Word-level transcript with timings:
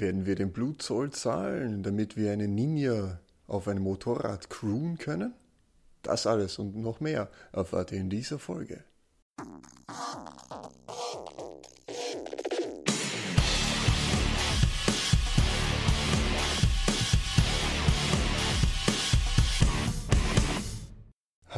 Werden 0.00 0.24
wir 0.24 0.34
den 0.34 0.50
Blutzoll 0.50 1.10
zahlen, 1.10 1.82
damit 1.82 2.16
wir 2.16 2.32
einen 2.32 2.54
Ninja 2.54 3.20
auf 3.46 3.68
einem 3.68 3.82
Motorrad 3.82 4.48
crewen 4.48 4.96
können? 4.96 5.34
Das 6.00 6.26
alles 6.26 6.58
und 6.58 6.74
noch 6.74 7.00
mehr 7.00 7.28
erfahrt 7.52 7.92
ihr 7.92 7.98
in 7.98 8.08
dieser 8.08 8.38
Folge. 8.38 8.82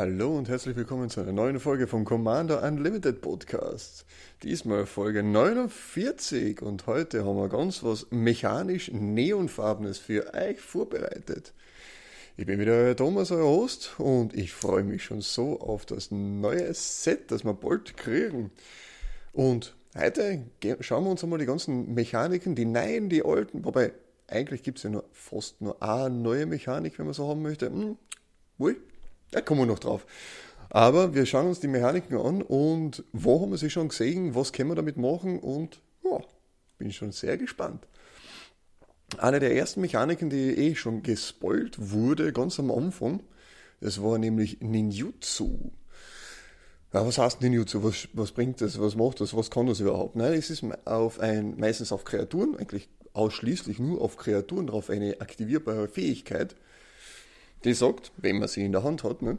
Hallo 0.03 0.37
und 0.37 0.49
herzlich 0.49 0.75
willkommen 0.75 1.11
zu 1.11 1.21
einer 1.21 1.31
neuen 1.31 1.61
Folge 1.61 1.87
vom 1.87 2.05
Commander 2.05 2.65
Unlimited 2.65 3.21
Podcast. 3.21 4.05
Diesmal 4.43 4.85
Folge 4.85 5.23
49 5.23 6.61
und 6.61 6.89
heute 6.89 7.25
haben 7.25 7.37
wir 7.37 7.49
ganz 7.49 7.85
was 7.85 8.09
mechanisch 8.11 8.91
neonfarbenes 8.91 9.99
für 9.99 10.35
euch 10.35 10.61
vorbereitet. 10.61 11.53
Ich 12.37 12.47
bin 12.47 12.59
wieder 12.59 12.73
euer 12.73 12.97
Thomas, 12.97 13.31
euer 13.31 13.47
Host 13.47 13.95
und 13.99 14.35
ich 14.35 14.53
freue 14.53 14.83
mich 14.83 15.05
schon 15.05 15.21
so 15.21 15.61
auf 15.61 15.87
das 15.87 16.11
neue 16.11 16.75
Set, 16.75 17.31
das 17.31 17.45
wir 17.45 17.55
bald 17.55 17.97
kriegen. 17.97 18.51
Und 19.33 19.77
heute 19.97 20.43
schauen 20.81 21.05
wir 21.05 21.13
uns 21.13 21.23
einmal 21.23 21.39
die 21.39 21.47
ganzen 21.47 21.95
Mechaniken, 21.95 22.57
die 22.57 22.65
neuen, 22.65 23.09
die 23.09 23.25
alten, 23.25 23.65
wobei 23.65 23.93
eigentlich 24.27 24.65
gibt 24.65 24.79
es 24.79 24.83
ja 24.83 24.91
nur 24.91 25.05
fast 25.13 25.61
nur 25.61 25.81
eine 25.81 26.11
neue 26.13 26.47
Mechanik, 26.47 26.99
wenn 26.99 27.07
man 27.07 27.15
so 27.15 27.29
haben 27.29 27.43
möchte. 27.43 27.67
Hm, 27.67 27.99
wohl, 28.59 28.79
da 29.33 29.41
kommen 29.41 29.63
wir 29.63 29.67
noch 29.67 29.81
drauf. 29.81 30.07
Aber 30.71 31.15
wir 31.15 31.27
schauen 31.27 31.49
uns 31.49 31.61
die 31.61 31.69
Mechaniken 31.69 32.17
an 32.17 32.41
und 32.41 33.05
wo 33.13 33.41
haben 33.41 33.51
wir 33.51 33.59
sie 33.59 33.69
schon 33.69 33.89
gesehen, 33.89 34.35
was 34.35 34.53
können 34.53 34.71
wir 34.71 34.75
damit 34.75 34.97
machen 34.97 35.39
und 35.39 35.83
ja, 36.05 36.21
bin 36.79 36.93
schon 36.93 37.13
sehr 37.13 37.37
gespannt. 37.37 37.87
Eine 39.19 39.41
der 39.41 39.55
ersten 39.55 39.83
Mechaniken, 39.83 40.31
die 40.31 40.57
eh 40.57 40.75
schon 40.75 41.03
gespoilt 41.03 41.91
wurde, 41.91 42.33
ganz 42.33 42.59
am 42.59 42.71
Anfang, 42.71 43.23
das 43.81 44.03
war 44.03 44.17
nämlich 44.17 44.61
Ninjutsu. 44.61 45.73
Ja, 46.95 47.07
was 47.07 47.19
heißt 47.19 47.43
Ninjutsu? 47.43 47.83
Was, 47.83 48.09
was 48.13 48.33
bringt 48.33 48.61
das? 48.61 48.81
Was 48.81 48.97
macht 48.97 49.21
das? 49.21 49.37
Was 49.37 49.51
kann 49.51 49.67
das 49.67 49.81
überhaupt? 49.81 50.17
Nein, 50.17 50.35
es 50.35 50.51
ist 50.51 50.65
auf 50.87 51.21
ein, 51.21 51.59
meistens 51.59 51.93
auf 51.93 52.05
Kreaturen, 52.05 52.57
eigentlich 52.57 52.89
ausschließlich 53.13 53.79
nur 53.79 54.01
auf 54.01 54.17
Kreaturen 54.17 54.69
drauf 54.69 54.89
eine 54.89 55.21
aktivierbare 55.21 55.89
Fähigkeit 55.89 56.57
die 57.65 57.75
sagt, 57.75 58.13
wenn 58.17 58.39
man 58.39 58.49
sie 58.49 58.65
in 58.65 58.73
der 58.73 58.83
Hand 58.83 59.05
hat, 59.05 59.23
ne? 59.23 59.39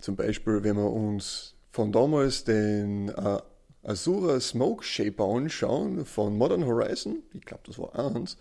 zum 0.00 0.16
Beispiel, 0.16 0.62
wenn 0.64 0.76
wir 0.76 0.90
uns 0.90 1.54
von 1.70 1.92
damals 1.92 2.44
den 2.44 3.08
äh, 3.08 3.38
Azura 3.82 4.40
Smoke 4.40 4.82
Shaper 4.82 5.24
anschauen 5.24 6.06
von 6.06 6.36
Modern 6.38 6.66
Horizon, 6.66 7.22
ich 7.32 7.44
glaube, 7.44 7.64
das 7.66 7.78
war 7.78 7.94
eins, 7.94 8.36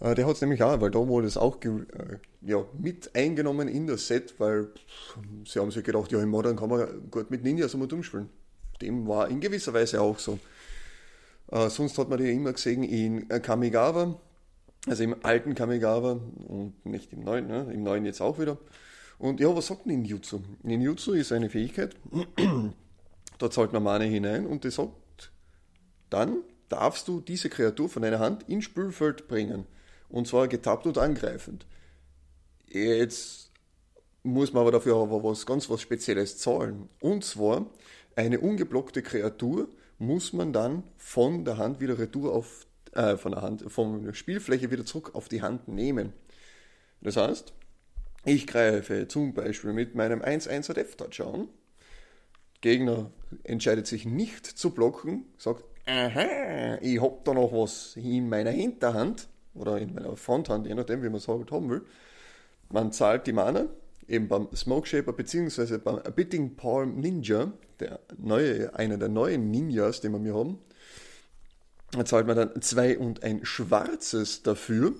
äh, 0.00 0.14
der 0.14 0.26
hat 0.26 0.34
es 0.36 0.40
nämlich 0.40 0.62
auch, 0.62 0.80
weil 0.80 0.90
da 0.90 1.06
wurde 1.06 1.26
es 1.26 1.36
auch 1.36 1.58
äh, 1.62 2.18
ja, 2.42 2.64
mit 2.78 3.14
eingenommen 3.14 3.68
in 3.68 3.86
das 3.86 4.06
Set, 4.06 4.34
weil 4.38 4.66
pff, 4.66 5.18
sie 5.46 5.60
haben 5.60 5.70
sich 5.70 5.84
gedacht, 5.84 6.12
ja, 6.12 6.20
in 6.20 6.28
Modern 6.28 6.56
kann 6.56 6.68
man 6.68 7.10
gut 7.10 7.30
mit 7.30 7.42
Ninjas 7.42 7.74
einmal 7.74 7.92
umspielen. 7.92 8.28
Dem 8.82 9.06
war 9.06 9.28
in 9.28 9.40
gewisser 9.40 9.72
Weise 9.72 10.00
auch 10.00 10.18
so. 10.18 10.38
Äh, 11.50 11.70
sonst 11.70 11.96
hat 11.96 12.08
man 12.08 12.18
die 12.18 12.30
immer 12.30 12.52
gesehen 12.52 12.82
in 12.82 13.28
Kamigawa, 13.28 14.18
also 14.86 15.02
im 15.02 15.16
alten 15.24 15.54
Kamigawa 15.54 16.20
und 16.48 16.74
nicht 16.84 17.12
im 17.12 17.20
neuen, 17.20 17.46
ne? 17.46 17.70
im 17.72 17.82
neuen 17.82 18.04
jetzt 18.04 18.20
auch 18.20 18.38
wieder. 18.38 18.58
Und 19.18 19.40
ja, 19.40 19.54
was 19.54 19.68
sagt 19.68 19.86
Ninjutsu? 19.86 20.40
Ninjutsu 20.62 21.12
ist 21.12 21.32
eine 21.32 21.48
Fähigkeit, 21.48 21.96
da 23.38 23.50
zahlt 23.50 23.72
man 23.72 23.82
Mane 23.82 24.04
hinein 24.04 24.46
und 24.46 24.64
die 24.64 24.70
sagt, 24.70 25.32
dann 26.10 26.38
darfst 26.68 27.08
du 27.08 27.20
diese 27.20 27.48
Kreatur 27.48 27.88
von 27.88 28.02
deiner 28.02 28.18
Hand 28.18 28.48
ins 28.48 28.64
Spielfeld 28.64 29.28
bringen. 29.28 29.66
Und 30.08 30.26
zwar 30.26 30.48
getappt 30.48 30.86
und 30.86 30.98
angreifend. 30.98 31.66
Jetzt 32.68 33.50
muss 34.22 34.52
man 34.52 34.62
aber 34.62 34.72
dafür 34.72 34.96
aber 34.96 35.22
was 35.22 35.46
ganz 35.46 35.68
was 35.70 35.80
Spezielles 35.80 36.38
zahlen. 36.38 36.88
Und 37.00 37.24
zwar 37.24 37.66
eine 38.16 38.40
ungeblockte 38.40 39.02
Kreatur 39.02 39.68
muss 39.98 40.32
man 40.32 40.52
dann 40.52 40.82
von 40.96 41.44
der 41.44 41.58
Hand 41.58 41.80
wieder 41.80 41.98
retour 41.98 42.32
auf 42.32 42.66
äh, 42.94 43.16
von 43.16 43.32
der 43.32 43.42
Hand, 43.42 43.64
von 43.70 44.04
der 44.04 44.12
Spielfläche 44.12 44.70
wieder 44.70 44.84
zurück 44.84 45.14
auf 45.14 45.28
die 45.28 45.42
Hand 45.42 45.68
nehmen. 45.68 46.12
Das 47.00 47.16
heißt, 47.16 47.52
ich 48.24 48.46
greife 48.46 49.06
zum 49.08 49.34
Beispiel 49.34 49.72
mit 49.72 49.94
meinem 49.94 50.22
1-1er 50.22 50.72
Death 50.72 50.96
Touch 50.96 51.20
an. 51.26 51.48
Gegner 52.60 53.10
entscheidet 53.42 53.86
sich 53.86 54.06
nicht 54.06 54.46
zu 54.46 54.70
blocken, 54.70 55.26
sagt, 55.36 55.64
aha, 55.86 56.78
ich 56.80 57.00
hab 57.00 57.24
da 57.24 57.34
noch 57.34 57.52
was 57.52 57.96
in 57.96 58.28
meiner 58.30 58.50
Hinterhand 58.50 59.28
oder 59.54 59.78
in 59.78 59.94
meiner 59.94 60.16
Fronthand, 60.16 60.66
je 60.66 60.74
nachdem, 60.74 61.02
wie 61.02 61.08
man 61.08 61.16
es 61.16 61.28
halt 61.28 61.50
haben 61.52 61.68
will. 61.68 61.82
Man 62.70 62.92
zahlt 62.92 63.26
die 63.26 63.32
Mana, 63.32 63.66
eben 64.08 64.28
beim 64.28 64.48
Smoke 64.54 64.86
Shaper 64.86 65.12
bzw. 65.12 65.78
beim 65.78 66.00
Bitting 66.14 66.56
Palm 66.56 67.00
Ninja, 67.00 67.52
der 67.80 68.00
neue, 68.16 68.74
einer 68.74 68.96
der 68.96 69.10
neuen 69.10 69.50
Ninjas, 69.50 70.00
den 70.00 70.12
wir 70.12 70.18
mir 70.18 70.34
haben, 70.34 70.58
da 72.00 72.04
zahlt 72.04 72.26
man 72.26 72.36
dann 72.36 72.62
zwei 72.62 72.98
und 72.98 73.22
ein 73.22 73.44
schwarzes 73.44 74.42
dafür. 74.42 74.92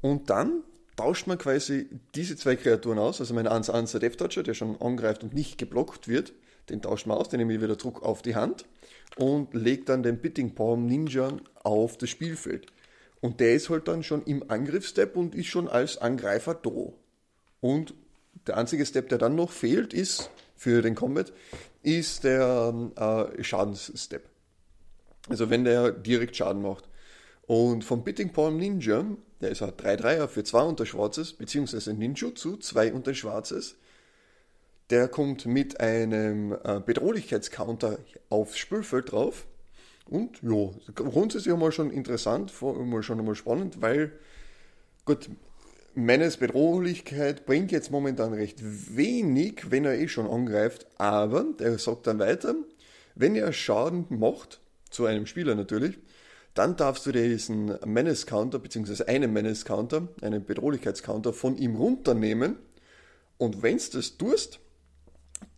Und 0.00 0.30
dann 0.30 0.62
tauscht 0.96 1.26
man 1.26 1.38
quasi 1.38 1.88
diese 2.14 2.36
zwei 2.36 2.56
Kreaturen 2.56 2.98
aus. 2.98 3.20
Also 3.20 3.34
mein 3.34 3.46
1-1er 3.48 3.98
Death 3.98 4.46
der 4.46 4.54
schon 4.54 4.80
angreift 4.80 5.22
und 5.22 5.34
nicht 5.34 5.58
geblockt 5.58 6.08
wird, 6.08 6.32
den 6.68 6.82
tauscht 6.82 7.06
man 7.06 7.18
aus, 7.18 7.28
den 7.28 7.38
nehme 7.38 7.54
ich 7.54 7.62
wieder 7.62 7.76
Druck 7.76 8.02
auf 8.02 8.22
die 8.22 8.34
Hand 8.34 8.64
und 9.16 9.54
legt 9.54 9.88
dann 9.88 10.02
den 10.02 10.18
Bitting 10.18 10.54
Palm 10.54 10.86
Ninja 10.86 11.36
auf 11.62 11.96
das 11.98 12.10
Spielfeld. 12.10 12.66
Und 13.20 13.40
der 13.40 13.54
ist 13.54 13.70
halt 13.70 13.88
dann 13.88 14.02
schon 14.02 14.22
im 14.24 14.50
Angriffsstep 14.50 15.16
und 15.16 15.34
ist 15.34 15.46
schon 15.46 15.68
als 15.68 15.98
Angreifer 15.98 16.54
da. 16.54 16.92
Und 17.60 17.94
der 18.46 18.56
einzige 18.56 18.84
Step, 18.84 19.08
der 19.08 19.18
dann 19.18 19.34
noch 19.34 19.50
fehlt, 19.50 19.94
ist 19.94 20.30
für 20.56 20.82
den 20.82 20.94
Combat, 20.94 21.32
ist 21.82 22.24
der 22.24 22.74
äh, 23.38 23.42
Schadensstep. 23.42 24.22
Also 25.28 25.50
wenn 25.50 25.64
der 25.64 25.92
direkt 25.92 26.36
Schaden 26.36 26.62
macht. 26.62 26.84
Und 27.46 27.84
vom 27.84 28.04
Bitting 28.04 28.32
Palm 28.32 28.56
Ninja, 28.56 29.04
der 29.40 29.50
ist 29.50 29.62
ein 29.62 29.70
3-3er 29.70 30.28
für 30.28 30.44
2 30.44 30.62
unter 30.62 30.86
Schwarzes, 30.86 31.32
beziehungsweise 31.32 31.94
Ninjutsu, 31.94 32.56
2 32.56 32.92
unter 32.92 33.14
Schwarzes, 33.14 33.76
der 34.90 35.08
kommt 35.08 35.46
mit 35.46 35.80
einem 35.80 36.52
äh, 36.52 36.80
Bedrohlichkeitscounter 36.84 37.98
aufs 38.30 38.58
Spielfeld 38.58 39.12
drauf. 39.12 39.46
Und 40.08 40.40
ja, 40.42 40.70
grundsätzlich 40.94 41.52
einmal 41.52 41.72
schon 41.72 41.90
interessant, 41.90 42.52
mal 42.60 43.02
schon 43.02 43.18
einmal 43.18 43.34
spannend, 43.34 43.82
weil, 43.82 44.12
gut, 45.04 45.28
Meines 45.98 46.36
Bedrohlichkeit 46.36 47.46
bringt 47.46 47.72
jetzt 47.72 47.90
momentan 47.90 48.34
recht 48.34 48.58
wenig, 48.62 49.70
wenn 49.70 49.86
er 49.86 49.98
eh 49.98 50.08
schon 50.08 50.26
angreift, 50.26 50.86
aber 50.98 51.46
der 51.58 51.78
sagt 51.78 52.06
dann 52.06 52.18
weiter, 52.18 52.54
wenn 53.14 53.34
er 53.34 53.50
Schaden 53.54 54.04
macht, 54.10 54.60
zu 54.90 55.06
einem 55.06 55.26
Spieler 55.26 55.54
natürlich, 55.54 55.98
dann 56.56 56.76
darfst 56.76 57.04
du 57.04 57.12
diesen 57.12 57.78
Menace-Counter, 57.84 58.58
beziehungsweise 58.58 59.06
einen 59.08 59.32
Menace-Counter, 59.32 60.08
einen 60.22 60.44
Bedrohlichkeits-Counter 60.44 61.34
von 61.34 61.58
ihm 61.58 61.76
runternehmen. 61.76 62.56
Und 63.36 63.62
wenn 63.62 63.76
du 63.76 63.84
das 63.92 64.16
tust, 64.16 64.60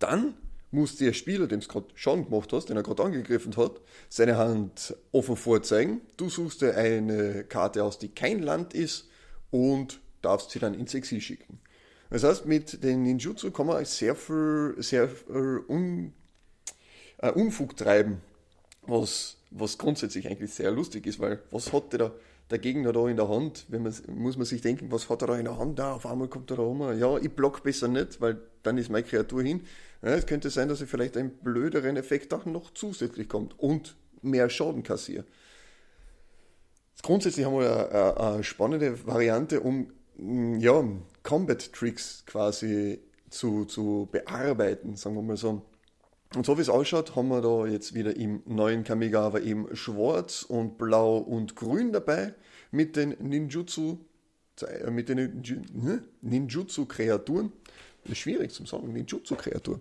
dann 0.00 0.34
muss 0.72 0.96
der 0.96 1.12
Spieler, 1.12 1.46
dem 1.46 1.60
es 1.60 1.68
gerade 1.68 1.86
Schaden 1.94 2.24
gemacht 2.24 2.52
hast, 2.52 2.68
den 2.68 2.76
er 2.76 2.82
gerade 2.82 3.04
angegriffen 3.04 3.56
hat, 3.56 3.80
seine 4.08 4.36
Hand 4.36 4.96
offen 5.12 5.36
vorzeigen. 5.36 6.00
Du 6.16 6.28
suchst 6.28 6.62
dir 6.62 6.76
eine 6.76 7.44
Karte 7.44 7.84
aus, 7.84 7.98
die 7.98 8.08
kein 8.08 8.42
Land 8.42 8.74
ist 8.74 9.08
und 9.50 10.00
darfst 10.20 10.50
sie 10.50 10.58
dann 10.58 10.74
ins 10.74 10.94
Exil 10.94 11.20
schicken. 11.20 11.60
Das 12.10 12.24
heißt, 12.24 12.44
mit 12.46 12.82
den 12.82 13.04
Ninjutsu 13.04 13.50
kann 13.52 13.66
man 13.66 13.84
sehr 13.84 14.16
viel, 14.16 14.74
sehr 14.78 15.08
viel 15.08 15.62
Un, 15.68 16.12
äh, 17.18 17.30
Unfug 17.30 17.76
treiben 17.76 18.20
was, 18.88 19.36
was 19.50 19.78
grundsätzlich 19.78 20.28
eigentlich 20.28 20.52
sehr 20.52 20.70
lustig 20.70 21.06
ist, 21.06 21.20
weil 21.20 21.40
was 21.50 21.72
hat 21.72 21.92
der, 21.92 22.12
der 22.50 22.58
Gegner 22.58 22.92
da 22.92 23.06
in 23.08 23.16
der 23.16 23.28
Hand? 23.28 23.66
Wenn 23.68 23.82
man, 23.82 23.94
muss 24.08 24.36
man 24.36 24.46
sich 24.46 24.60
denken, 24.60 24.90
was 24.90 25.08
hat 25.08 25.22
er 25.22 25.28
da 25.28 25.38
in 25.38 25.44
der 25.44 25.58
Hand? 25.58 25.78
Da, 25.78 25.92
auf 25.92 26.06
einmal 26.06 26.28
kommt 26.28 26.50
er 26.50 26.56
da 26.56 26.62
rum. 26.62 26.80
Ja, 26.98 27.16
ich 27.18 27.30
block 27.30 27.62
besser 27.62 27.88
nicht, 27.88 28.20
weil 28.20 28.38
dann 28.62 28.78
ist 28.78 28.90
meine 28.90 29.04
Kreatur 29.04 29.42
hin. 29.42 29.60
Ja, 30.02 30.10
es 30.10 30.26
könnte 30.26 30.50
sein, 30.50 30.68
dass 30.68 30.80
er 30.80 30.86
vielleicht 30.86 31.16
einen 31.16 31.30
blöderen 31.30 31.96
Effekt 31.96 32.32
auch 32.32 32.46
noch 32.46 32.72
zusätzlich 32.72 33.28
kommt 33.28 33.58
und 33.58 33.96
mehr 34.22 34.48
Schaden 34.50 34.82
kassiert. 34.82 35.26
Grundsätzlich 37.02 37.46
haben 37.46 37.58
wir 37.58 37.90
eine, 37.92 38.34
eine 38.34 38.44
spannende 38.44 39.06
Variante, 39.06 39.60
um 39.60 39.92
ja, 40.58 40.84
Combat 41.22 41.72
Tricks 41.72 42.24
quasi 42.26 43.00
zu, 43.30 43.64
zu 43.66 44.08
bearbeiten, 44.10 44.96
sagen 44.96 45.14
wir 45.14 45.22
mal 45.22 45.36
so. 45.36 45.62
Und 46.34 46.44
so 46.44 46.58
wie 46.58 46.62
es 46.62 46.68
ausschaut, 46.68 47.16
haben 47.16 47.28
wir 47.28 47.40
da 47.40 47.66
jetzt 47.66 47.94
wieder 47.94 48.14
im 48.16 48.42
neuen 48.44 48.84
Kamigawa 48.84 49.38
eben 49.38 49.74
schwarz 49.74 50.42
und 50.42 50.76
blau 50.76 51.18
und 51.18 51.56
grün 51.56 51.92
dabei 51.92 52.34
mit 52.70 52.96
den 52.96 53.16
Ninjutsu, 53.18 53.98
äh, 54.62 54.90
mit 54.90 55.08
den 55.08 55.42
ne? 55.72 56.02
Ninjutsu-Kreaturen. 56.20 57.52
Schwierig 58.12 58.52
zu 58.52 58.64
sagen, 58.66 58.92
Ninjutsu-Kreatur. 58.92 59.80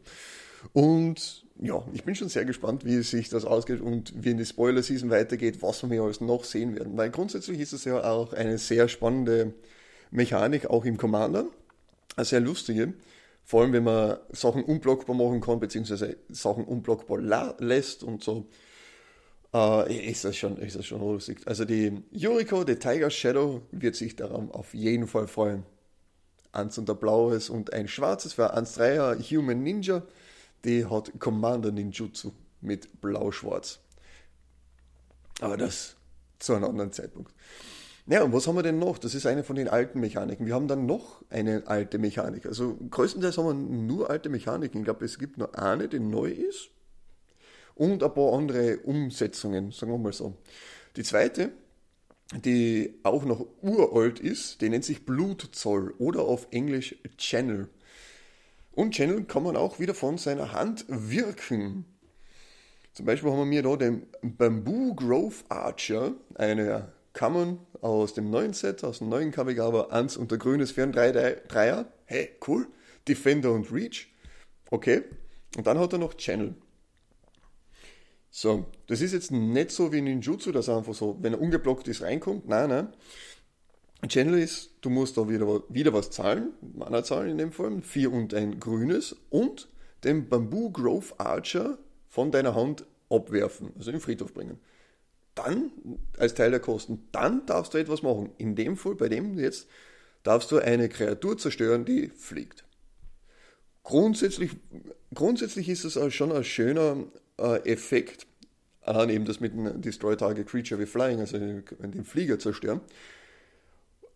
Und 0.73 1.45
ja, 1.59 1.83
ich 1.93 2.03
bin 2.03 2.15
schon 2.15 2.29
sehr 2.29 2.45
gespannt, 2.45 2.85
wie 2.85 3.01
sich 3.01 3.29
das 3.29 3.45
ausgeht 3.45 3.81
und 3.81 4.13
wie 4.15 4.31
in 4.31 4.37
die 4.37 4.45
Spoiler-Season 4.45 5.09
weitergeht, 5.09 5.61
was 5.61 5.89
wir 5.89 6.01
alles 6.01 6.21
noch 6.21 6.43
sehen 6.43 6.75
werden. 6.75 6.97
Weil 6.97 7.09
grundsätzlich 7.09 7.59
ist 7.59 7.73
es 7.73 7.83
ja 7.85 8.03
auch 8.03 8.33
eine 8.33 8.57
sehr 8.57 8.87
spannende 8.87 9.53
Mechanik, 10.11 10.69
auch 10.69 10.85
im 10.85 10.97
Commander. 10.97 11.45
Eine 12.15 12.25
sehr 12.25 12.39
lustige. 12.39 12.93
Vor 13.47 13.61
allem, 13.63 13.73
wenn 13.73 13.85
man 13.85 14.17
Sachen 14.29 14.63
unblockbar 14.63 15.15
machen 15.15 15.41
kann, 15.41 15.59
beziehungsweise 15.59 16.17
Sachen 16.29 16.65
unblockbar 16.65 17.19
lässt 17.59 18.03
und 18.03 18.23
so. 18.23 18.45
Äh, 19.53 20.11
ist, 20.11 20.25
das 20.25 20.35
schon, 20.35 20.57
ist 20.57 20.75
das 20.75 20.85
schon 20.85 20.99
lustig. 20.99 21.39
Also 21.45 21.63
die 21.65 22.03
Yuriko, 22.11 22.65
die 22.65 22.75
Tiger 22.75 23.09
Shadow, 23.09 23.61
wird 23.71 23.95
sich 23.95 24.15
daran 24.17 24.51
auf 24.51 24.73
jeden 24.73 25.07
Fall 25.07 25.27
freuen. 25.27 25.63
Eins 26.51 26.77
und 26.77 26.89
ein 26.89 26.99
blaues 26.99 27.49
und 27.49 27.71
ein 27.71 27.87
schwarzes 27.87 28.33
für 28.33 28.55
1-3er 28.55 29.17
Human 29.31 29.63
Ninja 29.63 30.03
die 30.63 30.85
hat 30.85 31.11
Commander 31.19 31.71
Ninjutsu 31.71 32.31
mit 32.61 33.01
blau-schwarz. 33.01 33.79
Aber 35.39 35.57
das 35.57 35.95
zu 36.39 36.53
einem 36.53 36.65
anderen 36.65 36.91
Zeitpunkt. 36.91 37.33
Ja, 38.09 38.23
und 38.23 38.31
was 38.31 38.47
haben 38.47 38.55
wir 38.55 38.63
denn 38.63 38.79
noch? 38.79 38.97
Das 38.97 39.13
ist 39.13 39.25
eine 39.25 39.43
von 39.43 39.57
den 39.57 39.67
alten 39.67 39.99
Mechaniken. 39.99 40.45
Wir 40.45 40.53
haben 40.53 40.69
dann 40.69 40.85
noch 40.85 41.23
eine 41.29 41.63
alte 41.67 41.97
Mechanik. 41.97 42.45
Also 42.45 42.77
größtenteils 42.89 43.37
haben 43.37 43.47
wir 43.47 43.53
nur 43.53 44.09
alte 44.09 44.29
Mechaniken. 44.29 44.79
Ich 44.79 44.85
glaube, 44.85 45.03
es 45.03 45.19
gibt 45.19 45.37
nur 45.37 45.59
eine, 45.59 45.89
die 45.89 45.99
neu 45.99 46.29
ist. 46.29 46.69
Und 47.75 48.01
ein 48.01 48.13
paar 48.13 48.33
andere 48.33 48.77
Umsetzungen, 48.77 49.71
sagen 49.71 49.91
wir 49.91 49.97
mal 49.97 50.13
so. 50.13 50.35
Die 50.95 51.03
zweite, 51.03 51.51
die 52.45 52.97
auch 53.03 53.25
noch 53.25 53.45
uralt 53.61 54.19
ist, 54.19 54.61
die 54.61 54.69
nennt 54.69 54.85
sich 54.85 55.05
Blutzoll 55.05 55.93
oder 55.97 56.21
auf 56.21 56.47
Englisch 56.51 56.95
Channel. 57.17 57.67
Und 58.71 58.93
Channel 58.93 59.25
kann 59.25 59.43
man 59.43 59.57
auch 59.57 59.79
wieder 59.79 59.93
von 59.93 60.17
seiner 60.17 60.53
Hand 60.53 60.85
wirken. 60.87 61.83
Zum 62.93 63.05
Beispiel 63.05 63.29
haben 63.29 63.39
wir 63.39 63.45
mir 63.45 63.63
da 63.63 63.75
den 63.75 64.07
Bamboo 64.21 64.95
Grove 64.95 65.35
Archer, 65.49 66.13
eine 66.35 66.93
Kammern 67.17 67.59
aus 67.81 68.13
dem 68.13 68.29
neuen 68.29 68.53
Set, 68.53 68.83
aus 68.83 68.99
dem 68.99 69.09
neuen 69.09 69.31
Kamigawa 69.31 69.87
1 69.87 70.17
und 70.17 70.31
der 70.31 70.37
grüne 70.37 70.65
für 70.67 70.83
ein 70.83 70.93
3er. 70.93 71.85
Hey, 72.05 72.29
cool. 72.47 72.67
Defender 73.07 73.53
und 73.53 73.71
Reach. 73.71 74.07
Okay. 74.69 75.03
Und 75.55 75.65
dann 75.67 75.79
hat 75.79 75.93
er 75.93 75.99
noch 75.99 76.15
Channel. 76.15 76.55
So, 78.29 78.65
das 78.87 79.01
ist 79.01 79.13
jetzt 79.13 79.31
nicht 79.31 79.71
so 79.71 79.91
wie 79.91 80.01
Ninjutsu, 80.01 80.51
dass 80.51 80.67
er 80.67 80.77
einfach 80.77 80.93
so, 80.93 81.17
wenn 81.21 81.33
er 81.33 81.41
ungeblockt 81.41 81.87
ist, 81.87 82.01
reinkommt. 82.01 82.47
Nein, 82.47 82.69
nein. 82.69 82.93
Channel 84.07 84.37
ist, 84.37 84.71
du 84.81 84.89
musst 84.89 85.17
da 85.17 85.27
wieder, 85.27 85.63
wieder 85.69 85.91
was 85.91 86.11
zahlen, 86.11 86.53
Mana 86.75 87.03
zahlen 87.03 87.31
in 87.31 87.37
dem 87.39 87.51
Fall, 87.51 87.81
vier 87.81 88.13
und 88.13 88.33
ein 88.33 88.59
grünes 88.59 89.15
und 89.31 89.69
den 90.03 90.29
Bamboo 90.29 90.69
Grove 90.69 91.19
Archer 91.19 91.79
von 92.07 92.31
deiner 92.31 92.53
Hand 92.53 92.85
abwerfen, 93.09 93.71
also 93.75 93.89
in 93.89 93.97
den 93.97 94.01
Friedhof 94.01 94.33
bringen. 94.33 94.59
Dann, 95.37 95.71
als 96.17 96.33
Teil 96.33 96.49
der 96.49 96.59
Kosten, 96.59 97.07
dann 97.11 97.45
darfst 97.45 97.73
du 97.73 97.77
etwas 97.77 98.01
machen. 98.01 98.31
In 98.37 98.55
dem 98.55 98.75
Fall, 98.75 98.95
bei 98.95 99.07
dem 99.07 99.37
jetzt, 99.37 99.67
darfst 100.23 100.51
du 100.51 100.57
eine 100.57 100.89
Kreatur 100.89 101.37
zerstören, 101.37 101.85
die 101.85 102.09
fliegt. 102.09 102.65
Grundsätzlich, 103.83 104.51
grundsätzlich 105.13 105.69
ist 105.69 105.85
es 105.85 106.13
schon 106.13 106.31
ein 106.31 106.43
schöner 106.43 107.03
äh, 107.37 107.71
Effekt, 107.71 108.25
allein 108.81 109.09
eben 109.09 109.25
das 109.25 109.39
mit 109.39 109.53
dem 109.53 109.79
Destroy 109.79 110.17
Target 110.17 110.47
Creature 110.47 110.81
wie 110.81 110.87
Flying, 110.87 111.19
also 111.19 111.37
den 111.37 112.03
Flieger 112.03 112.39
zerstören. 112.39 112.81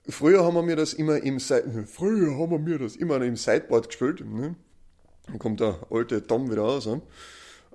Früher 0.09 0.44
haben 0.44 0.56
wir 0.56 0.63
mir 0.63 0.75
das 0.75 0.94
immer 0.94 1.21
im 1.21 1.39
Früher 1.85 2.38
haben 2.38 2.51
wir 2.51 2.59
mir 2.59 2.79
das 2.79 2.95
immer 2.95 3.21
im 3.21 3.35
Sideboard 3.35 3.89
gespielt. 3.89 4.25
Ne? 4.25 4.56
Dann 5.27 5.39
kommt 5.39 5.59
der 5.59 5.79
alte 5.91 6.25
Tom 6.25 6.50
wieder 6.50 6.63
raus. 6.63 6.89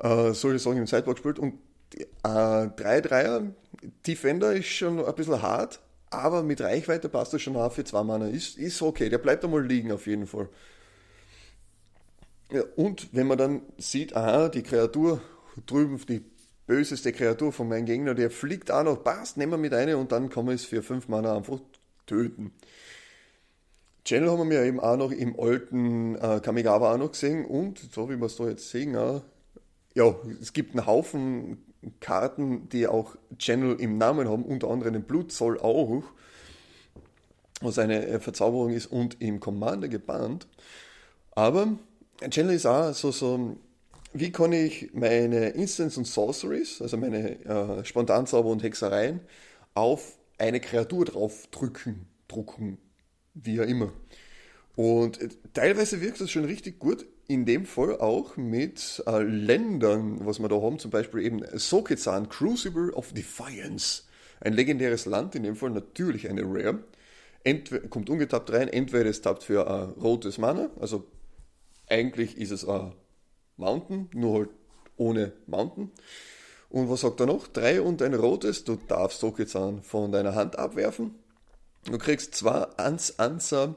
Äh, 0.01 0.33
solche 0.35 0.59
Sachen 0.59 0.79
im 0.79 0.87
Sideboard 0.87 1.19
gespielt. 1.19 1.39
Und 1.39 1.55
äh, 1.95 2.29
3-3er 2.29 3.53
Defender 4.07 4.53
ist 4.53 4.67
schon 4.67 5.05
ein 5.05 5.15
bisschen 5.15 5.43
hart, 5.43 5.81
aber 6.11 6.43
mit 6.43 6.61
Reichweite 6.61 7.09
passt 7.09 7.33
das 7.33 7.43
schon 7.43 7.57
auf 7.57 7.75
für 7.75 7.85
zwei 7.85 8.03
Mana. 8.03 8.29
Ist, 8.29 8.59
ist 8.59 8.81
okay, 8.83 9.09
der 9.09 9.19
bleibt 9.19 9.45
einmal 9.45 9.65
liegen 9.65 9.93
auf 9.93 10.07
jeden 10.07 10.27
Fall. 10.27 10.49
Ja, 12.53 12.63
und 12.77 13.09
wenn 13.13 13.27
man 13.27 13.39
dann 13.39 13.63
sieht, 13.77 14.15
aha, 14.15 14.49
die 14.49 14.63
Kreatur 14.63 15.21
drüben, 15.67 16.01
die 16.09 16.23
böseste 16.67 17.13
Kreatur 17.13 17.53
von 17.53 17.69
meinem 17.69 17.87
Gegner, 17.87 18.15
der 18.15 18.31
fliegt 18.31 18.71
auch 18.71 18.85
noch, 18.85 19.03
passt, 19.03 19.37
nehmen 19.37 19.53
wir 19.53 19.59
mit 19.59 19.75
eine 19.75 19.97
und 19.97 20.13
dann 20.13 20.29
kann 20.29 20.45
man 20.45 20.55
es 20.55 20.65
für 20.65 20.83
fünf 20.83 21.09
Mana 21.09 21.37
einfach 21.37 21.59
töten. 22.07 22.53
Channel 24.05 24.31
haben 24.31 24.51
wir 24.51 24.63
eben 24.63 24.79
auch 24.79 24.97
noch 24.97 25.11
im 25.11 25.39
alten 25.39 26.15
äh, 26.17 26.41
Kamigawa 26.41 26.95
auch 26.95 26.99
noch 26.99 27.11
gesehen 27.11 27.45
und, 27.45 27.81
so 27.93 28.09
wie 28.09 28.17
wir 28.17 28.27
es 28.27 28.37
da 28.37 28.49
jetzt 28.49 28.71
sehen, 28.71 28.97
auch, 28.97 29.23
ja, 29.95 30.15
es 30.41 30.53
gibt 30.53 30.77
einen 30.77 30.87
Haufen 30.87 31.66
Karten, 32.01 32.69
die 32.69 32.87
auch 32.87 33.17
Channel 33.39 33.77
im 33.81 33.99
Namen 33.99 34.29
haben, 34.29 34.45
unter 34.45 34.69
anderem 34.69 34.95
den 34.95 35.03
Blutzoll 35.05 35.59
auch, 35.59 36.03
was 37.61 37.79
eine 37.79 38.07
äh, 38.07 38.21
Verzauberung 38.21 38.71
ist 38.71 38.87
und 38.87 39.21
im 39.21 39.41
Commander 39.41 39.89
gebannt. 39.89 40.47
Aber 41.33 41.69
Channel 42.31 42.55
ist 42.55 42.67
auch 42.67 42.93
so, 42.95 43.11
so 43.11 43.57
wie 44.13 44.33
kann 44.33 44.53
ich 44.53 44.91
meine 44.95 45.51
Instants 45.51 45.97
und 45.97 46.07
Sorceries, 46.07 46.81
also 46.81 46.97
meine 46.97 47.45
äh, 47.45 47.85
Spontanzauber 47.85 48.49
und 48.49 48.63
Hexereien, 48.63 49.21
auf 49.75 50.17
eine 50.39 50.61
Kreatur 50.61 51.05
drauf 51.05 51.47
drücken, 51.51 52.07
drucken, 52.29 52.79
wie 53.35 53.61
auch 53.61 53.67
immer. 53.67 53.93
Und 54.75 55.21
äh, 55.21 55.29
teilweise 55.53 56.01
wirkt 56.01 56.21
das 56.21 56.31
schon 56.31 56.45
richtig 56.45 56.79
gut, 56.79 57.07
in 57.29 57.45
dem 57.45 57.67
Fall 57.67 57.99
auch 57.99 58.37
mit 58.37 59.03
äh, 59.07 59.23
Ländern, 59.23 60.25
was 60.25 60.39
wir 60.39 60.49
da 60.49 60.61
haben, 60.61 60.79
zum 60.79 60.91
Beispiel 60.91 61.23
eben 61.23 61.43
Sokezan, 61.55 62.29
Crucible 62.29 62.93
of 62.93 63.13
Defiance. 63.13 64.05
Ein 64.41 64.53
legendäres 64.53 65.07
Land, 65.07 65.35
in 65.35 65.43
dem 65.43 65.57
Fall 65.57 65.71
natürlich 65.71 66.29
eine 66.29 66.43
Rare. 66.43 66.85
Entweder, 67.43 67.89
kommt 67.89 68.11
ungetappt 68.11 68.53
rein, 68.53 68.69
entweder 68.69 69.09
es 69.09 69.23
tappt 69.23 69.45
für 69.45 69.69
ein 69.71 69.91
rotes 70.01 70.39
Mana, 70.39 70.71
also 70.81 71.07
eigentlich 71.89 72.37
ist 72.37 72.51
es 72.51 72.67
ein 72.69 72.93
Mountain, 73.57 74.09
nur 74.13 74.39
halt 74.39 74.51
ohne 74.97 75.33
Mountain. 75.47 75.91
Und 76.69 76.91
was 76.91 77.03
sagt 77.03 77.21
er 77.21 77.27
noch? 77.27 77.47
Drei 77.47 77.81
und 77.81 78.03
ein 78.03 78.15
rotes, 78.15 78.65
du 78.65 78.77
darfst 78.89 79.21
Sokizan 79.21 79.83
von 79.83 80.11
deiner 80.11 80.35
Hand 80.35 80.59
abwerfen. 80.59 81.15
Du 81.85 81.99
kriegst 81.99 82.35
zwei 82.35 82.67
ans 82.77 83.19
Anser 83.19 83.77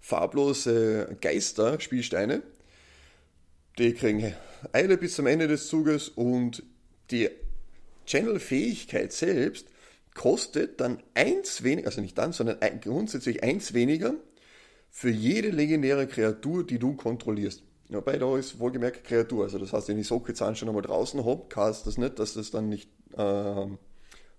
farblose 0.00 1.16
Geister, 1.20 1.80
Spielsteine. 1.80 2.42
Die 3.78 3.92
kriegen 3.92 4.32
Eile 4.72 4.96
bis 4.96 5.16
zum 5.16 5.26
Ende 5.26 5.48
des 5.48 5.68
Zuges 5.68 6.08
und 6.08 6.62
die 7.10 7.28
Channel-Fähigkeit 8.06 9.12
selbst 9.12 9.66
kostet 10.14 10.80
dann 10.80 11.02
eins 11.14 11.62
weniger, 11.62 11.88
also 11.88 12.00
nicht 12.00 12.16
dann, 12.16 12.32
sondern 12.32 12.58
grundsätzlich 12.80 13.42
eins 13.42 13.74
weniger 13.74 14.14
für 14.90 15.10
jede 15.10 15.50
legendäre 15.50 16.06
Kreatur, 16.06 16.64
die 16.64 16.78
du 16.78 16.94
kontrollierst. 16.94 17.62
Ja, 17.90 18.00
bei 18.00 18.16
da 18.16 18.36
ist 18.38 18.58
wohlgemerkt 18.58 19.04
Kreatur. 19.04 19.44
Also 19.44 19.58
das 19.58 19.74
heißt, 19.74 19.88
wenn 19.88 19.98
ich 19.98 20.06
Sokezahn 20.06 20.56
schon 20.56 20.68
einmal 20.68 20.82
draußen 20.82 21.22
habe, 21.24 21.44
heißt 21.54 21.86
das 21.86 21.98
nicht, 21.98 22.18
dass 22.18 22.32
das 22.32 22.50
dann 22.50 22.70
nicht 22.70 22.88
äh, 23.12 23.66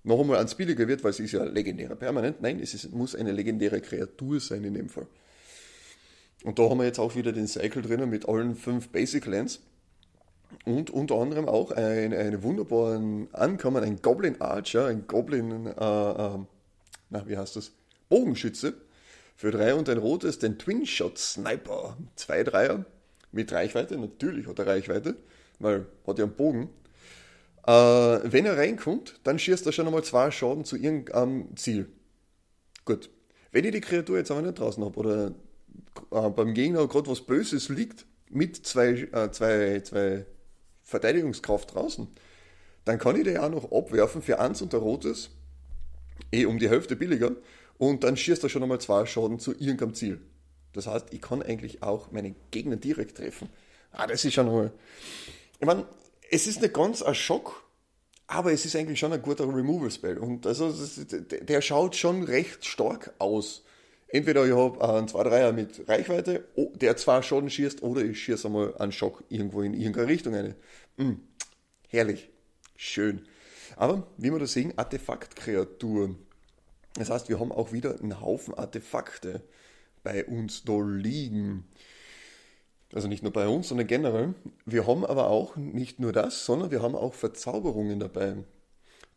noch 0.03 0.19
einmal 0.19 0.37
ans 0.37 0.55
billiger 0.55 0.87
wird, 0.87 1.03
weil 1.03 1.13
sie 1.13 1.25
ist 1.25 1.33
ja 1.33 1.43
legendäre 1.43 1.95
permanent. 1.95 2.41
Nein, 2.41 2.59
es 2.59 2.73
ist, 2.73 2.91
muss 2.91 3.15
eine 3.15 3.31
legendäre 3.31 3.81
Kreatur 3.81 4.39
sein 4.39 4.63
in 4.63 4.73
dem 4.73 4.89
Fall. 4.89 5.05
Und 6.47 6.59
da 6.59 6.69
haben 6.69 6.77
wir 6.77 6.85
jetzt 6.85 6.99
auch 6.99 7.13
wieder 7.13 7.33
den 7.33 7.45
Cycle 7.45 7.81
drinnen 7.81 8.09
mit 8.09 8.29
allen 8.29 8.55
fünf 8.55 8.87
Basic 8.87 9.25
Lands. 9.25 9.59
Und 10.63 10.89
unter 10.89 11.15
anderem 11.15 11.49
auch 11.49 11.71
eine, 11.71 12.17
eine 12.17 12.41
wunderbaren 12.41 13.27
Ankommen, 13.33 13.83
ein 13.83 14.01
Goblin 14.01 14.39
Archer, 14.39 14.85
ein 14.85 15.07
Goblin, 15.07 15.65
äh, 15.65 15.71
äh, 15.71 16.39
na, 17.09 17.27
wie 17.27 17.37
heißt 17.37 17.57
das? 17.57 17.73
Bogenschütze. 18.07 18.75
Für 19.35 19.51
drei 19.51 19.75
und 19.75 19.89
ein 19.89 19.97
rotes, 19.97 20.39
den 20.39 20.57
Twin 20.57 20.85
Shot 20.85 21.17
Sniper. 21.17 21.97
Zwei 22.15 22.45
Dreier 22.45 22.85
mit 23.33 23.51
Reichweite, 23.51 23.97
natürlich 23.97 24.47
hat 24.47 24.59
er 24.59 24.67
Reichweite, 24.67 25.17
weil 25.59 25.85
hat 26.07 26.17
ja 26.17 26.23
einen 26.23 26.33
Bogen. 26.33 26.69
Äh, 27.67 27.71
wenn 27.73 28.45
er 28.45 28.57
reinkommt, 28.57 29.19
dann 29.25 29.37
schießt 29.37 29.65
er 29.65 29.73
schon 29.73 29.85
einmal 29.85 30.05
zwei 30.05 30.31
Schaden 30.31 30.63
zu 30.63 30.77
irgendeinem 30.77 31.57
Ziel. 31.57 31.89
Gut. 32.85 33.09
Wenn 33.51 33.65
ich 33.65 33.71
die 33.73 33.81
Kreatur 33.81 34.17
jetzt 34.17 34.31
aber 34.31 34.41
nicht 34.41 34.59
draußen 34.59 34.81
habe 34.81 34.97
oder 34.97 35.35
äh, 36.11 36.29
beim 36.29 36.53
Gegner 36.53 36.87
gerade 36.87 37.09
was 37.09 37.21
Böses 37.21 37.69
liegt, 37.69 38.05
mit 38.29 38.65
zwei, 38.65 38.89
äh, 38.89 39.31
zwei, 39.31 39.79
zwei 39.81 40.25
Verteidigungskraft 40.83 41.73
draußen, 41.73 42.07
dann 42.85 42.99
kann 42.99 43.15
ich 43.15 43.23
die 43.23 43.37
auch 43.37 43.49
noch 43.49 43.71
abwerfen 43.71 44.21
für 44.21 44.39
eins 44.39 44.61
und 44.61 44.73
der 44.73 44.79
rotes, 44.79 45.29
eh 46.31 46.45
um 46.45 46.59
die 46.59 46.69
Hälfte 46.69 46.95
billiger, 46.95 47.31
und 47.77 48.03
dann 48.03 48.17
schießt 48.17 48.43
er 48.43 48.49
schon 48.49 48.63
einmal 48.63 48.81
zwei 48.81 49.05
Schaden 49.05 49.39
zu 49.39 49.51
irgendeinem 49.51 49.93
Ziel. 49.93 50.21
Das 50.73 50.87
heißt, 50.87 51.07
ich 51.11 51.21
kann 51.21 51.41
eigentlich 51.41 51.83
auch 51.83 52.11
meinen 52.11 52.35
Gegner 52.51 52.75
direkt 52.75 53.17
treffen. 53.17 53.49
Ah, 53.91 54.07
das 54.07 54.25
ist 54.25 54.33
schon 54.33 54.47
mal. 54.47 54.71
Ich 55.59 55.65
meine, 55.65 55.85
es 56.29 56.47
ist 56.47 56.61
nicht 56.61 56.73
ganz 56.73 57.01
ein 57.01 57.15
Schock, 57.15 57.63
aber 58.27 58.51
es 58.51 58.65
ist 58.65 58.75
eigentlich 58.75 58.99
schon 58.99 59.13
ein 59.13 59.21
guter 59.21 59.47
Removal-Spell. 59.47 60.17
Und 60.17 60.45
also, 60.45 60.73
der 61.09 61.61
schaut 61.61 61.95
schon 61.95 62.23
recht 62.23 62.65
stark 62.65 63.13
aus 63.19 63.63
Entweder 64.09 64.45
ich 64.45 64.53
habe 64.53 64.81
einen 64.87 65.07
2-3er 65.07 65.51
mit 65.51 65.87
Reichweite, 65.87 66.45
der 66.75 66.95
zwar 66.95 67.23
Schaden 67.23 67.49
schießt, 67.49 67.83
oder 67.83 68.01
ich 68.01 68.23
schieße 68.23 68.47
einmal 68.47 68.77
einen 68.77 68.91
Schock 68.91 69.23
irgendwo 69.29 69.61
in 69.61 69.73
irgendeine 69.73 70.07
Richtung 70.07 70.33
rein. 70.33 70.55
Mm, 70.95 71.13
herrlich. 71.89 72.29
Schön. 72.77 73.27
Aber, 73.75 74.07
wie 74.17 74.31
wir 74.31 74.39
das 74.39 74.53
sehen, 74.53 74.73
Artefaktkreaturen. 74.77 76.17
Das 76.93 77.09
heißt, 77.09 77.27
wir 77.29 77.39
haben 77.39 77.51
auch 77.51 77.73
wieder 77.73 77.99
einen 77.99 78.21
Haufen 78.21 78.53
Artefakte 78.53 79.43
bei 80.03 80.25
uns 80.25 80.63
da 80.63 80.79
liegen. 80.81 81.65
Also 82.93 83.07
nicht 83.09 83.23
nur 83.23 83.33
bei 83.33 83.47
uns, 83.47 83.67
sondern 83.67 83.87
generell. 83.87 84.33
Wir 84.65 84.87
haben 84.87 85.05
aber 85.05 85.29
auch 85.29 85.57
nicht 85.57 85.99
nur 85.99 86.13
das, 86.13 86.45
sondern 86.45 86.71
wir 86.71 86.81
haben 86.81 86.95
auch 86.95 87.13
Verzauberungen 87.13 87.99
dabei. 87.99 88.37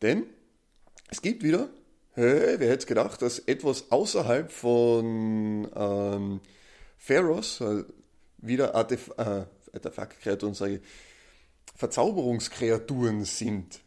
Denn 0.02 0.24
es 1.10 1.22
gibt 1.22 1.42
wieder, 1.44 1.70
wer 2.20 2.68
hätte 2.68 2.86
gedacht, 2.86 3.22
dass 3.22 3.38
etwas 3.38 3.90
außerhalb 3.90 4.50
von 4.50 5.68
ähm, 5.74 6.40
Pharos 6.98 7.60
äh, 7.60 7.84
wieder 8.38 8.74
Artef 8.74 9.10
äh, 9.16 9.44
Artefaktkreaturen, 9.72 10.54
sage 10.54 10.80
Verzauberungskreaturen 11.76 13.24
sind. 13.24 13.80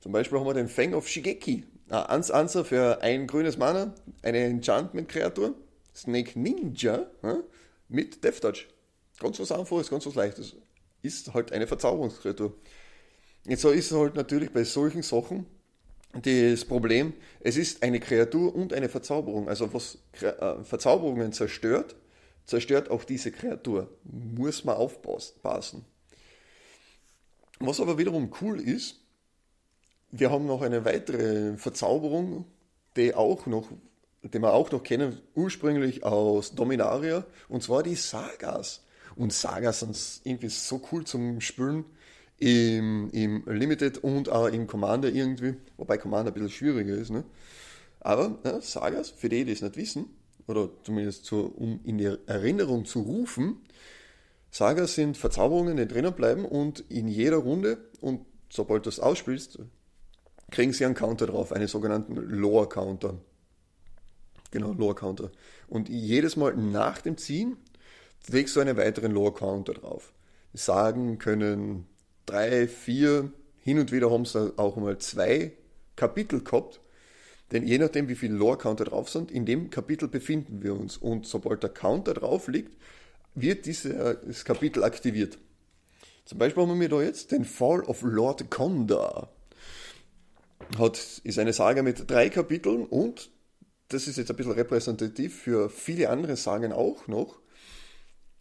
Zum 0.00 0.12
Beispiel 0.12 0.38
haben 0.38 0.46
wir 0.46 0.54
den 0.54 0.68
Fang 0.68 0.94
of 0.94 1.08
Shigeki. 1.08 1.64
Ein 1.88 2.22
Answer 2.30 2.64
für 2.64 3.02
ein 3.02 3.26
grünes 3.26 3.56
Mana, 3.56 3.94
eine 4.22 4.38
Enchantment-Kreatur. 4.44 5.54
Snake 5.94 6.38
Ninja 6.38 7.06
ja, 7.22 7.42
mit 7.88 8.24
Death 8.24 8.40
Touch. 8.40 8.68
Ganz 9.18 9.38
was 9.40 9.52
Einfaches, 9.52 9.90
ganz 9.90 10.06
was 10.06 10.14
Leichtes. 10.14 10.56
Ist 11.02 11.34
halt 11.34 11.52
eine 11.52 11.66
Verzauberungskreatur. 11.66 12.54
Jetzt 13.44 13.64
ist 13.64 13.90
es 13.90 13.96
halt 13.96 14.14
natürlich 14.14 14.52
bei 14.52 14.64
solchen 14.64 15.02
Sachen 15.02 15.46
das 16.12 16.64
Problem, 16.64 17.14
es 17.40 17.56
ist 17.56 17.82
eine 17.82 18.00
Kreatur 18.00 18.54
und 18.54 18.72
eine 18.72 18.88
Verzauberung. 18.88 19.48
Also 19.48 19.72
was 19.72 19.98
äh, 20.20 20.62
Verzauberungen 20.62 21.32
zerstört, 21.32 21.96
zerstört 22.44 22.90
auch 22.90 23.04
diese 23.04 23.32
Kreatur. 23.32 23.88
Muss 24.04 24.64
man 24.64 24.76
aufpassen. 24.76 25.84
Was 27.60 27.80
aber 27.80 27.96
wiederum 27.96 28.32
cool 28.40 28.60
ist, 28.60 29.00
wir 30.10 30.30
haben 30.30 30.46
noch 30.46 30.62
eine 30.62 30.84
weitere 30.84 31.56
Verzauberung, 31.56 32.44
die 32.96 33.14
auch 33.14 33.46
noch 33.46 33.68
den 34.22 34.42
wir 34.42 34.52
auch 34.52 34.70
noch 34.70 34.82
kennen, 34.82 35.20
ursprünglich 35.34 36.04
aus 36.04 36.54
Dominaria, 36.54 37.24
und 37.48 37.62
zwar 37.62 37.82
die 37.82 37.96
Sagas. 37.96 38.82
Und 39.16 39.32
Sagas 39.32 39.80
sind 39.80 39.96
irgendwie 40.24 40.48
so 40.48 40.80
cool 40.92 41.04
zum 41.04 41.40
Spülen 41.40 41.84
im, 42.42 43.08
im 43.12 43.44
Limited 43.46 43.98
und 43.98 44.28
auch 44.28 44.48
im 44.48 44.66
Commander 44.66 45.08
irgendwie, 45.08 45.54
wobei 45.76 45.96
Commander 45.96 46.32
ein 46.32 46.34
bisschen 46.34 46.50
schwieriger 46.50 46.94
ist. 46.94 47.10
Ne? 47.10 47.22
Aber 48.00 48.40
ja, 48.44 48.60
Sagas, 48.60 49.10
für 49.10 49.28
die, 49.28 49.44
die 49.44 49.52
es 49.52 49.62
nicht 49.62 49.76
wissen, 49.76 50.06
oder 50.48 50.68
zumindest 50.82 51.24
zu, 51.24 51.54
um 51.56 51.78
in 51.84 51.98
die 51.98 52.16
Erinnerung 52.26 52.84
zu 52.84 53.02
rufen, 53.02 53.58
Sagas 54.50 54.96
sind 54.96 55.16
Verzauberungen, 55.16 55.76
die 55.76 55.86
drinnen 55.86 56.12
bleiben 56.14 56.44
und 56.44 56.80
in 56.90 57.06
jeder 57.06 57.36
Runde, 57.36 57.78
und 58.00 58.26
sobald 58.50 58.86
du 58.86 58.90
es 58.90 58.98
ausspielst, 58.98 59.60
kriegen 60.50 60.72
sie 60.72 60.84
einen 60.84 60.96
Counter 60.96 61.28
drauf, 61.28 61.52
einen 61.52 61.68
sogenannten 61.68 62.16
Lore-Counter. 62.16 63.20
Genau, 64.50 64.72
Lore-Counter. 64.72 65.30
Und 65.68 65.88
jedes 65.88 66.36
Mal 66.36 66.56
nach 66.56 67.00
dem 67.02 67.16
Ziehen 67.16 67.56
legst 68.26 68.56
du 68.56 68.60
einen 68.60 68.76
weiteren 68.76 69.12
Lore-Counter 69.12 69.74
drauf. 69.74 70.12
Sagen 70.52 71.18
können 71.18 71.86
drei, 72.26 72.68
vier, 72.68 73.32
hin 73.60 73.78
und 73.78 73.92
wieder 73.92 74.10
haben 74.10 74.24
sie 74.24 74.52
auch 74.56 74.76
mal 74.76 74.98
zwei 74.98 75.52
Kapitel 75.96 76.42
gehabt. 76.42 76.80
Denn 77.52 77.66
je 77.66 77.78
nachdem, 77.78 78.08
wie 78.08 78.14
viele 78.14 78.34
Lore-Counter 78.34 78.84
drauf 78.84 79.10
sind, 79.10 79.30
in 79.30 79.44
dem 79.44 79.68
Kapitel 79.70 80.08
befinden 80.08 80.62
wir 80.62 80.74
uns. 80.74 80.96
Und 80.96 81.26
sobald 81.26 81.62
der 81.62 81.70
Counter 81.70 82.14
drauf 82.14 82.48
liegt, 82.48 82.76
wird 83.34 83.66
dieses 83.66 84.44
Kapitel 84.44 84.84
aktiviert. 84.84 85.38
Zum 86.24 86.38
Beispiel 86.38 86.62
haben 86.62 86.80
wir 86.80 86.88
da 86.88 87.02
jetzt 87.02 87.32
den 87.32 87.44
Fall 87.44 87.82
of 87.82 88.02
Lord 88.02 88.50
Conda. 88.50 89.28
Hat, 90.78 91.20
ist 91.24 91.38
eine 91.38 91.52
Saga 91.52 91.82
mit 91.82 92.10
drei 92.10 92.30
Kapiteln 92.30 92.86
und 92.86 93.30
das 93.88 94.06
ist 94.06 94.16
jetzt 94.16 94.30
ein 94.30 94.36
bisschen 94.36 94.52
repräsentativ 94.52 95.42
für 95.42 95.68
viele 95.68 96.08
andere 96.08 96.36
Sagen 96.36 96.72
auch 96.72 97.08
noch, 97.08 97.40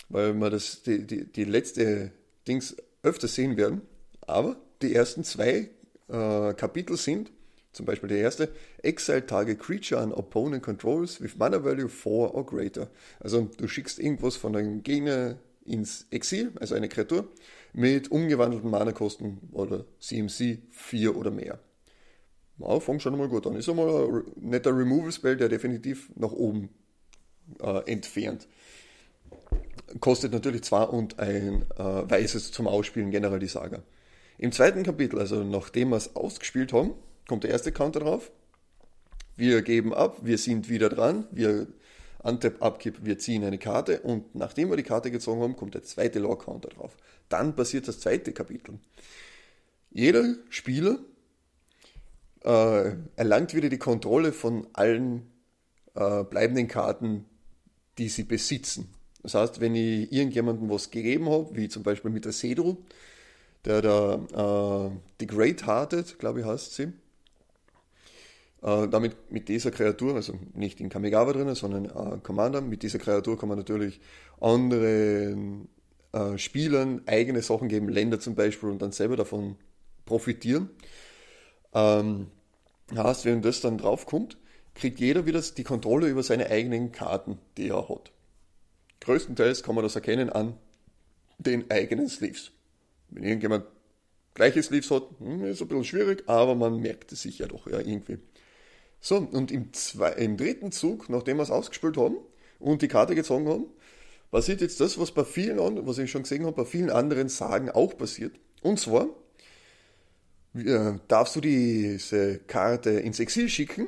weil 0.07 0.33
wir 0.33 0.49
das, 0.49 0.83
die, 0.83 1.05
die, 1.05 1.29
die 1.29 1.43
letzte 1.43 2.11
Dings 2.47 2.77
öfter 3.03 3.27
sehen 3.27 3.57
werden. 3.57 3.81
Aber 4.21 4.57
die 4.81 4.93
ersten 4.93 5.23
zwei 5.23 5.69
äh, 6.07 6.53
Kapitel 6.53 6.97
sind, 6.97 7.31
zum 7.71 7.85
Beispiel 7.85 8.09
der 8.09 8.19
erste, 8.19 8.49
Exile 8.83 9.25
Target 9.25 9.59
Creature 9.59 10.01
an 10.01 10.11
Opponent 10.13 10.63
Controls 10.63 11.21
with 11.21 11.37
Mana 11.37 11.63
Value 11.63 11.87
4 11.87 12.11
or 12.11 12.45
greater. 12.45 12.89
Also 13.19 13.49
du 13.57 13.67
schickst 13.67 13.99
irgendwas 13.99 14.35
von 14.35 14.53
deinem 14.53 14.83
Gegner 14.83 15.37
ins 15.65 16.07
Exil, 16.11 16.51
also 16.59 16.75
eine 16.75 16.89
Kreatur, 16.89 17.29
mit 17.73 18.11
umgewandelten 18.11 18.69
Mana-Kosten 18.69 19.49
oder 19.51 19.85
CMC 19.99 20.59
4 20.71 21.15
oder 21.15 21.31
mehr. 21.31 21.59
Ja, 22.57 22.79
fängt 22.79 23.01
schon 23.01 23.17
mal 23.17 23.29
gut 23.29 23.47
an. 23.47 23.55
Ist 23.55 23.69
einmal 23.69 23.89
ein 23.89 24.49
netter 24.49 24.75
Removal-Spell, 24.75 25.37
der 25.37 25.49
definitiv 25.49 26.11
nach 26.15 26.31
oben 26.31 26.69
äh, 27.59 27.91
entfernt. 27.91 28.47
Kostet 29.99 30.31
natürlich 30.31 30.63
zwar 30.63 30.93
und 30.93 31.19
ein 31.19 31.65
äh, 31.77 31.83
weißes 31.83 32.51
zum 32.51 32.67
Ausspielen 32.67 33.11
generell 33.11 33.39
die 33.39 33.47
Saga. 33.47 33.83
Im 34.37 34.51
zweiten 34.51 34.83
Kapitel, 34.83 35.19
also 35.19 35.43
nachdem 35.43 35.89
wir 35.89 35.97
es 35.97 36.15
ausgespielt 36.15 36.73
haben, 36.73 36.93
kommt 37.27 37.43
der 37.43 37.51
erste 37.51 37.71
Counter 37.71 37.99
drauf. 37.99 38.31
Wir 39.35 39.61
geben 39.61 39.93
ab, 39.93 40.17
wir 40.21 40.37
sind 40.37 40.69
wieder 40.69 40.89
dran, 40.89 41.25
wir 41.31 41.67
Untap, 42.23 42.61
Upkeep, 42.61 43.03
wir 43.03 43.17
ziehen 43.17 43.43
eine 43.43 43.57
Karte 43.57 44.01
und 44.01 44.35
nachdem 44.35 44.69
wir 44.69 44.77
die 44.77 44.83
Karte 44.83 45.09
gezogen 45.09 45.41
haben, 45.41 45.55
kommt 45.55 45.73
der 45.73 45.83
zweite 45.83 46.19
Lore-Counter 46.19 46.69
drauf. 46.69 46.95
Dann 47.29 47.55
passiert 47.55 47.87
das 47.87 47.99
zweite 47.99 48.31
Kapitel. 48.31 48.79
Jeder 49.89 50.35
Spieler 50.49 50.99
äh, 52.43 52.91
erlangt 53.15 53.53
wieder 53.53 53.69
die 53.69 53.79
Kontrolle 53.79 54.33
von 54.33 54.67
allen 54.73 55.31
äh, 55.95 56.23
bleibenden 56.23 56.67
Karten, 56.67 57.25
die 57.97 58.09
sie 58.09 58.23
besitzen. 58.23 58.93
Das 59.23 59.35
heißt, 59.35 59.61
wenn 59.61 59.75
ich 59.75 60.11
irgendjemandem 60.11 60.69
was 60.69 60.89
gegeben 60.89 61.29
habe, 61.29 61.55
wie 61.55 61.69
zum 61.69 61.83
Beispiel 61.83 62.11
mit 62.11 62.25
der 62.25 62.31
Cedro, 62.31 62.77
der 63.65 63.81
da 63.81 64.87
äh, 64.87 64.91
Degrade 65.19 65.65
Hearted, 65.65 66.17
glaube 66.17 66.39
ich, 66.39 66.45
heißt 66.45 66.73
sie, 66.73 66.93
äh, 68.63 68.87
damit 68.87 69.31
mit 69.31 69.49
dieser 69.49 69.71
Kreatur, 69.71 70.15
also 70.15 70.33
nicht 70.53 70.81
in 70.81 70.89
Kamigawa 70.89 71.33
drin, 71.33 71.53
sondern 71.55 71.85
äh, 71.85 72.19
Commander, 72.23 72.61
mit 72.61 72.83
dieser 72.83 72.99
Kreatur 72.99 73.37
kann 73.37 73.49
man 73.49 73.57
natürlich 73.57 73.99
anderen 74.39 75.67
äh, 76.13 76.37
Spielern 76.37 77.01
eigene 77.05 77.41
Sachen 77.41 77.67
geben, 77.67 77.89
Länder 77.89 78.19
zum 78.19 78.35
Beispiel, 78.35 78.69
und 78.69 78.81
dann 78.81 78.91
selber 78.91 79.15
davon 79.15 79.55
profitieren. 80.05 80.69
Ähm, 81.73 82.27
heißt, 82.95 83.25
wenn 83.25 83.41
das 83.41 83.61
dann 83.61 83.77
draufkommt, 83.77 84.37
kriegt 84.75 84.99
jeder 84.99 85.25
wieder 85.25 85.41
die 85.41 85.63
Kontrolle 85.63 86.07
über 86.07 86.23
seine 86.23 86.49
eigenen 86.49 86.91
Karten, 86.91 87.37
die 87.57 87.69
er 87.69 87.87
hat. 87.87 88.11
Größtenteils 89.01 89.63
kann 89.63 89.75
man 89.75 89.83
das 89.83 89.95
erkennen 89.95 90.29
an 90.29 90.57
den 91.37 91.69
eigenen 91.69 92.07
Sleeves. 92.07 92.51
Wenn 93.09 93.23
irgendjemand 93.23 93.65
gleiche 94.33 94.63
Sleeves 94.63 94.91
hat, 94.91 95.03
hm, 95.19 95.45
ist 95.45 95.61
ein 95.61 95.67
bisschen 95.67 95.83
schwierig, 95.83 96.23
aber 96.27 96.55
man 96.55 96.79
merkt 96.79 97.11
es 97.11 97.23
sich 97.23 97.39
ja 97.39 97.47
doch 97.47 97.67
ja, 97.67 97.79
irgendwie. 97.79 98.19
So, 98.99 99.17
und 99.17 99.51
im, 99.51 99.73
zwei, 99.73 100.11
im 100.13 100.37
dritten 100.37 100.71
Zug, 100.71 101.09
nachdem 101.09 101.37
wir 101.37 101.43
es 101.43 101.51
ausgespielt 101.51 101.97
haben 101.97 102.17
und 102.59 102.81
die 102.81 102.87
Karte 102.87 103.15
gezogen 103.15 103.49
haben, 103.49 103.65
passiert 104.29 104.61
jetzt 104.61 104.79
das, 104.79 104.99
was 104.99 105.11
bei 105.11 105.25
vielen, 105.25 105.57
was 105.85 105.97
ich 105.97 106.11
schon 106.11 106.23
gesehen 106.23 106.45
habe, 106.45 106.55
bei 106.55 106.65
vielen 106.65 106.91
anderen 106.91 107.27
Sagen 107.27 107.69
auch 107.71 107.97
passiert. 107.97 108.33
Und 108.61 108.79
zwar, 108.79 109.07
äh, 110.53 110.93
darfst 111.07 111.35
du 111.35 111.41
diese 111.41 112.39
Karte 112.39 112.91
ins 112.91 113.19
Exil 113.19 113.49
schicken 113.49 113.87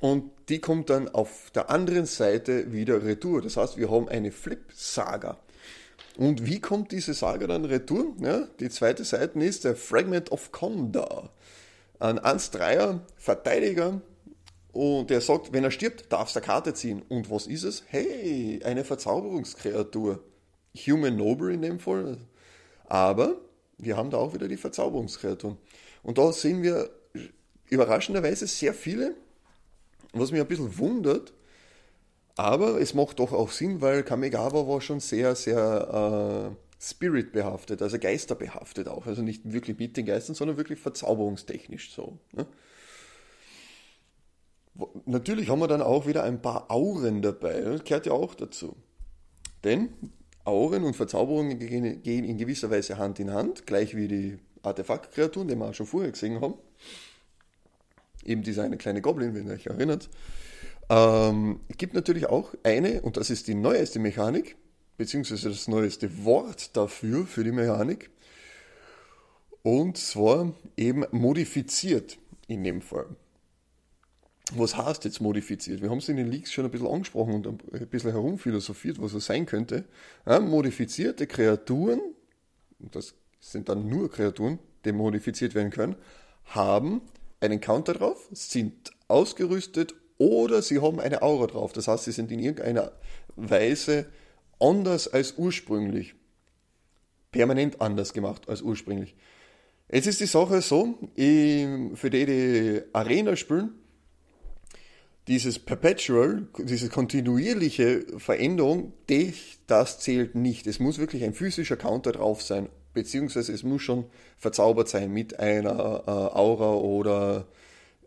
und 0.00 0.30
die 0.48 0.60
kommt 0.60 0.90
dann 0.90 1.08
auf 1.08 1.50
der 1.54 1.70
anderen 1.70 2.06
Seite 2.06 2.72
wieder 2.72 3.04
retour. 3.04 3.42
Das 3.42 3.56
heißt, 3.56 3.76
wir 3.76 3.90
haben 3.90 4.08
eine 4.08 4.32
Flip-Saga. 4.32 5.38
Und 6.16 6.46
wie 6.46 6.60
kommt 6.60 6.90
diese 6.92 7.14
Saga 7.14 7.46
dann 7.46 7.64
retour? 7.64 8.14
Ja, 8.20 8.48
die 8.58 8.70
zweite 8.70 9.04
Seite 9.04 9.38
ist 9.40 9.64
der 9.64 9.76
Fragment 9.76 10.32
of 10.32 10.50
Conda. 10.52 11.30
Ein 12.00 12.18
1-3er 12.18 13.00
Verteidiger 13.16 14.00
und 14.72 15.10
der 15.10 15.20
sagt, 15.20 15.52
wenn 15.52 15.64
er 15.64 15.70
stirbt, 15.70 16.12
darfst 16.12 16.36
du 16.36 16.40
Karte 16.40 16.74
ziehen. 16.74 17.02
Und 17.08 17.30
was 17.30 17.46
ist 17.46 17.64
es? 17.64 17.82
Hey, 17.86 18.60
eine 18.64 18.84
Verzauberungskreatur. 18.84 20.22
Human 20.86 21.16
Noble 21.16 21.52
in 21.52 21.62
dem 21.62 21.80
Fall. 21.80 22.18
Aber 22.86 23.36
wir 23.78 23.96
haben 23.96 24.10
da 24.10 24.18
auch 24.18 24.34
wieder 24.34 24.48
die 24.48 24.56
Verzauberungskreaturen. 24.56 25.56
Und 26.02 26.18
da 26.18 26.32
sehen 26.32 26.62
wir 26.62 26.90
überraschenderweise 27.68 28.46
sehr 28.46 28.74
viele, 28.74 29.14
was 30.12 30.32
mich 30.32 30.40
ein 30.40 30.46
bisschen 30.46 30.78
wundert, 30.78 31.32
aber 32.36 32.80
es 32.80 32.94
macht 32.94 33.18
doch 33.18 33.32
auch 33.32 33.50
Sinn, 33.50 33.80
weil 33.80 34.02
Kamigawa 34.02 34.68
war 34.68 34.80
schon 34.80 35.00
sehr, 35.00 35.34
sehr 35.34 36.52
äh, 36.52 36.56
Spirit 36.80 37.32
behaftet, 37.32 37.82
also 37.82 37.98
Geister 37.98 38.36
behaftet 38.36 38.88
auch. 38.88 39.06
Also 39.06 39.22
nicht 39.22 39.52
wirklich 39.52 39.78
mit 39.78 39.96
den 39.96 40.06
Geistern, 40.06 40.36
sondern 40.36 40.56
wirklich 40.56 40.78
verzauberungstechnisch 40.78 41.92
so. 41.92 42.18
Ne? 42.32 42.46
Natürlich 45.06 45.48
haben 45.48 45.58
wir 45.58 45.66
dann 45.66 45.82
auch 45.82 46.06
wieder 46.06 46.22
ein 46.22 46.40
paar 46.40 46.70
Auren 46.70 47.22
dabei, 47.22 47.60
das 47.60 47.84
gehört 47.84 48.06
ja 48.06 48.12
auch 48.12 48.34
dazu. 48.36 48.76
Denn 49.64 49.88
Auren 50.44 50.84
und 50.84 50.94
Verzauberungen 50.94 51.58
gehen 51.58 52.24
in 52.24 52.38
gewisser 52.38 52.70
Weise 52.70 52.96
Hand 52.96 53.18
in 53.18 53.32
Hand, 53.32 53.66
gleich 53.66 53.96
wie 53.96 54.06
die 54.06 54.38
Artefaktkreaturen, 54.62 55.48
die 55.48 55.56
wir 55.56 55.66
auch 55.66 55.74
schon 55.74 55.86
vorher 55.86 56.12
gesehen 56.12 56.40
haben. 56.40 56.54
Eben 58.28 58.42
dieser 58.42 58.62
eine 58.62 58.76
kleine 58.76 59.00
Goblin, 59.00 59.34
wenn 59.34 59.46
ihr 59.46 59.54
euch 59.54 59.66
erinnert. 59.66 60.10
Ähm, 60.90 61.60
es 61.68 61.78
gibt 61.78 61.94
natürlich 61.94 62.26
auch 62.26 62.54
eine, 62.62 63.00
und 63.00 63.16
das 63.16 63.30
ist 63.30 63.48
die 63.48 63.54
neueste 63.54 63.98
Mechanik, 63.98 64.56
beziehungsweise 64.98 65.48
das 65.48 65.66
neueste 65.66 66.24
Wort 66.24 66.76
dafür, 66.76 67.26
für 67.26 67.42
die 67.42 67.52
Mechanik. 67.52 68.10
Und 69.62 69.96
zwar 69.96 70.52
eben 70.76 71.04
modifiziert 71.10 72.18
in 72.48 72.64
dem 72.64 72.82
Fall. 72.82 73.06
Was 74.52 74.76
heißt 74.76 75.04
jetzt 75.04 75.20
modifiziert? 75.20 75.82
Wir 75.82 75.90
haben 75.90 75.98
es 75.98 76.08
in 76.08 76.16
den 76.16 76.30
Leaks 76.30 76.52
schon 76.52 76.64
ein 76.64 76.70
bisschen 76.70 76.86
angesprochen 76.86 77.34
und 77.34 77.46
ein 77.46 77.86
bisschen 77.88 78.12
herumphilosophiert, 78.12 79.00
was 79.00 79.12
es 79.14 79.26
sein 79.26 79.46
könnte. 79.46 79.84
Ja, 80.26 80.40
modifizierte 80.40 81.26
Kreaturen, 81.26 82.00
das 82.78 83.14
sind 83.40 83.68
dann 83.68 83.88
nur 83.88 84.10
Kreaturen, 84.10 84.58
die 84.84 84.92
modifiziert 84.92 85.54
werden 85.54 85.70
können, 85.70 85.96
haben 86.44 87.02
einen 87.40 87.60
Counter 87.60 87.94
drauf, 87.94 88.28
sind 88.32 88.92
ausgerüstet 89.08 89.94
oder 90.18 90.62
sie 90.62 90.80
haben 90.80 91.00
eine 91.00 91.22
Aura 91.22 91.46
drauf. 91.46 91.72
Das 91.72 91.88
heißt, 91.88 92.04
sie 92.04 92.12
sind 92.12 92.30
in 92.32 92.40
irgendeiner 92.40 92.92
Weise 93.36 94.06
anders 94.58 95.08
als 95.08 95.34
ursprünglich. 95.36 96.14
Permanent 97.30 97.80
anders 97.80 98.12
gemacht 98.12 98.48
als 98.48 98.62
ursprünglich. 98.62 99.14
Jetzt 99.90 100.06
ist 100.06 100.20
die 100.20 100.26
Sache 100.26 100.60
so, 100.60 100.98
für 101.14 102.10
die, 102.10 102.26
die 102.26 102.82
Arena 102.92 103.36
spielen, 103.36 103.70
dieses 105.28 105.58
Perpetual, 105.58 106.48
diese 106.58 106.88
kontinuierliche 106.88 108.06
Veränderung, 108.18 108.94
das 109.66 110.00
zählt 110.00 110.34
nicht. 110.34 110.66
Es 110.66 110.78
muss 110.78 110.98
wirklich 110.98 111.22
ein 111.22 111.34
physischer 111.34 111.76
Counter 111.76 112.12
drauf 112.12 112.42
sein, 112.42 112.68
beziehungsweise 112.94 113.52
es 113.52 113.62
muss 113.62 113.82
schon 113.82 114.04
verzaubert 114.38 114.88
sein 114.88 115.12
mit 115.12 115.38
einer 115.38 116.04
äh, 116.06 116.10
Aura 116.10 116.74
oder 116.74 117.46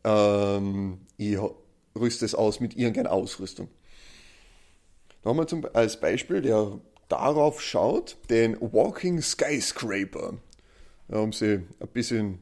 ähm, 0.03 0.99
ich 1.17 1.37
rüste 1.95 2.25
es 2.25 2.35
aus 2.35 2.59
mit 2.59 2.75
irgendeiner 2.75 3.11
Ausrüstung. 3.11 3.69
Wir 5.23 5.47
zum, 5.47 5.65
als 5.73 5.99
Beispiel, 5.99 6.41
der 6.41 6.79
darauf 7.07 7.61
schaut, 7.61 8.17
den 8.29 8.59
Walking 8.59 9.21
Skyscraper. 9.21 10.33
Da 11.07 11.17
haben 11.17 11.33
sie 11.33 11.63
ein 11.79 11.87
bisschen 11.93 12.39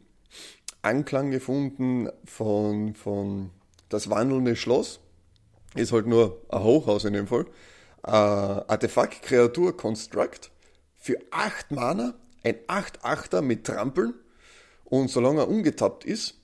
Anklang 0.82 1.32
gefunden 1.32 2.10
von, 2.24 2.96
von 2.96 3.50
das 3.90 4.10
wandelnde 4.10 4.56
Schloss. 4.56 5.00
Ist 5.76 5.92
halt 5.92 6.08
nur 6.08 6.42
ein 6.50 6.64
Hochhaus 6.64 7.04
in 7.04 7.14
dem 7.14 7.28
Fall. 7.28 7.46
Äh, 8.06 8.12
Artefakt 8.12 9.24
Kreatur 9.24 9.76
Construct 9.76 10.52
für 10.96 11.18
8 11.32 11.72
Mana, 11.72 12.14
ein 12.44 12.56
8-8er 12.68 13.42
mit 13.42 13.66
Trampeln 13.66 14.14
und 14.86 15.10
solange 15.10 15.42
er 15.42 15.48
ungetappt 15.48 16.06
ist, 16.06 16.36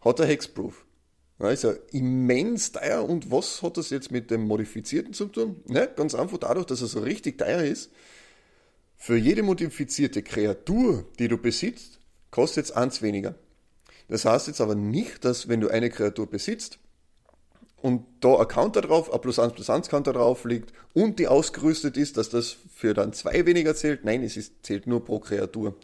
hat 0.00 0.20
er 0.20 0.26
Hexproof. 0.26 0.84
Ja, 1.40 1.50
ist 1.50 1.64
ja 1.64 1.72
immens 1.90 2.72
teuer 2.72 3.04
und 3.08 3.30
was 3.30 3.62
hat 3.62 3.76
das 3.76 3.90
jetzt 3.90 4.12
mit 4.12 4.30
dem 4.30 4.46
Modifizierten 4.46 5.12
zu 5.12 5.26
tun? 5.26 5.62
Ne, 5.66 5.90
ganz 5.96 6.14
einfach 6.14 6.38
dadurch, 6.38 6.66
dass 6.66 6.80
er 6.80 6.86
so 6.86 7.00
richtig 7.00 7.38
teuer 7.38 7.62
ist. 7.62 7.90
Für 8.96 9.16
jede 9.16 9.42
modifizierte 9.42 10.22
Kreatur, 10.22 11.04
die 11.18 11.28
du 11.28 11.36
besitzt, 11.36 11.98
kostet 12.30 12.66
es 12.66 12.72
eins 12.72 13.02
weniger. 13.02 13.34
Das 14.08 14.24
heißt 14.24 14.46
jetzt 14.46 14.60
aber 14.60 14.74
nicht, 14.74 15.24
dass 15.24 15.48
wenn 15.48 15.60
du 15.60 15.68
eine 15.68 15.90
Kreatur 15.90 16.30
besitzt 16.30 16.78
und 17.84 18.06
da 18.20 18.38
ein 18.38 18.48
Counter 18.48 18.80
drauf, 18.80 19.12
ein 19.12 19.20
plus 19.20 19.38
1 19.38 19.52
plus 19.52 19.68
1 19.68 19.90
Counter 19.90 20.14
drauf 20.14 20.46
liegt 20.46 20.72
und 20.94 21.18
die 21.18 21.28
ausgerüstet 21.28 21.98
ist, 21.98 22.16
dass 22.16 22.30
das 22.30 22.56
für 22.74 22.94
dann 22.94 23.12
zwei 23.12 23.44
weniger 23.44 23.74
zählt. 23.74 24.06
Nein, 24.06 24.22
es 24.22 24.38
ist, 24.38 24.64
zählt 24.64 24.86
nur 24.86 25.04
pro 25.04 25.18
Kreatur. 25.18 25.74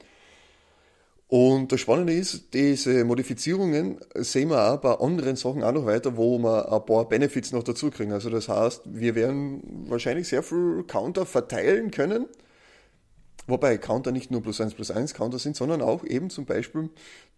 Und 1.28 1.70
das 1.72 1.80
Spannende 1.80 2.14
ist, 2.14 2.54
diese 2.54 3.04
Modifizierungen 3.04 4.00
sehen 4.14 4.48
wir 4.48 4.72
auch 4.72 4.78
bei 4.78 4.94
anderen 4.94 5.36
Sachen 5.36 5.62
auch 5.62 5.72
noch 5.72 5.84
weiter, 5.84 6.16
wo 6.16 6.38
wir 6.38 6.72
ein 6.72 6.86
paar 6.86 7.06
Benefits 7.06 7.52
noch 7.52 7.64
dazu 7.64 7.90
kriegen. 7.90 8.12
Also 8.12 8.30
das 8.30 8.48
heißt, 8.48 8.80
wir 8.86 9.14
werden 9.14 9.84
wahrscheinlich 9.90 10.26
sehr 10.26 10.42
viel 10.42 10.84
Counter 10.86 11.26
verteilen 11.26 11.90
können, 11.90 12.28
Wobei 13.46 13.78
Counter 13.78 14.12
nicht 14.12 14.30
nur 14.30 14.42
plus 14.42 14.60
1 14.60 14.74
plus 14.74 14.90
1 14.90 15.12
Counter 15.12 15.38
sind, 15.38 15.56
sondern 15.56 15.82
auch 15.82 16.04
eben 16.04 16.30
zum 16.30 16.46
Beispiel 16.46 16.88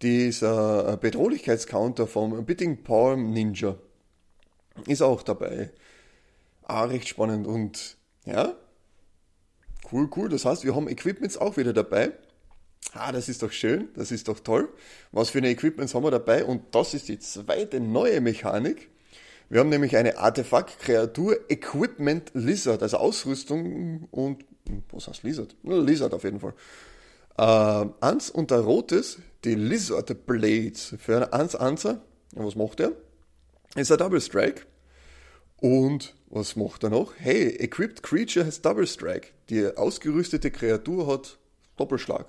dieser 0.02 0.98
Bedrohlichkeitscounter 0.98 2.06
vom 2.06 2.44
Bidding 2.44 2.82
Palm 2.82 3.30
Ninja 3.30 3.76
ist 4.86 5.02
auch 5.02 5.22
dabei. 5.22 5.70
Ah, 6.62 6.84
recht 6.84 7.08
spannend 7.08 7.46
und 7.46 7.96
ja, 8.24 8.54
cool, 9.92 10.08
cool. 10.16 10.28
Das 10.28 10.44
heißt, 10.44 10.64
wir 10.64 10.74
haben 10.74 10.88
Equipments 10.88 11.36
auch 11.36 11.56
wieder 11.56 11.72
dabei. 11.72 12.12
Ah, 12.94 13.12
das 13.12 13.28
ist 13.28 13.42
doch 13.42 13.52
schön, 13.52 13.88
das 13.94 14.10
ist 14.10 14.28
doch 14.28 14.40
toll. 14.40 14.68
Was 15.12 15.30
für 15.30 15.38
eine 15.38 15.50
Equipments 15.50 15.94
haben 15.94 16.04
wir 16.04 16.10
dabei? 16.10 16.44
Und 16.44 16.74
das 16.74 16.94
ist 16.94 17.08
die 17.08 17.18
zweite 17.18 17.80
neue 17.80 18.20
Mechanik. 18.20 18.90
Wir 19.48 19.60
haben 19.60 19.68
nämlich 19.68 19.96
eine 19.96 20.18
Artefakt-Kreatur 20.18 21.50
Equipment 21.50 22.30
Lizard, 22.34 22.82
also 22.82 22.96
Ausrüstung 22.98 24.08
und 24.10 24.44
was 24.90 25.08
heißt 25.08 25.22
Lizard? 25.24 25.54
Lizard 25.62 26.14
auf 26.14 26.24
jeden 26.24 26.40
Fall. 26.40 26.54
Äh, 27.36 27.86
eins 28.00 28.30
und 28.30 28.50
der 28.50 28.60
rotes, 28.60 29.18
die 29.44 29.54
Lizard 29.54 30.26
Blades. 30.26 30.94
Für 30.98 31.16
eine 31.16 31.32
1 31.32 31.56
1 31.56 31.88
was 32.34 32.56
macht 32.56 32.80
er? 32.80 32.92
Ist 33.74 33.90
ein 33.90 33.98
Double 33.98 34.20
Strike. 34.20 34.66
Und 35.56 36.14
was 36.28 36.56
macht 36.56 36.84
er 36.84 36.90
noch? 36.90 37.14
Hey, 37.16 37.56
Equipped 37.56 38.02
Creature 38.02 38.44
has 38.44 38.60
Double 38.60 38.86
Strike. 38.86 39.28
Die 39.48 39.66
ausgerüstete 39.66 40.50
Kreatur 40.50 41.06
hat 41.06 41.38
Doppelschlag. 41.76 42.26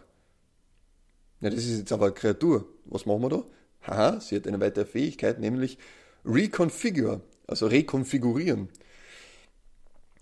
Ja, 1.41 1.49
das 1.49 1.65
ist 1.65 1.79
jetzt 1.79 1.91
aber 1.91 2.05
eine 2.05 2.13
Kreatur. 2.13 2.65
Was 2.85 3.05
machen 3.05 3.23
wir 3.23 3.29
da? 3.29 3.43
Haha, 3.81 4.21
sie 4.21 4.37
hat 4.37 4.47
eine 4.47 4.61
weitere 4.61 4.85
Fähigkeit, 4.85 5.39
nämlich 5.39 5.77
Reconfigure, 6.23 7.19
also 7.47 7.67
rekonfigurieren. 7.67 8.69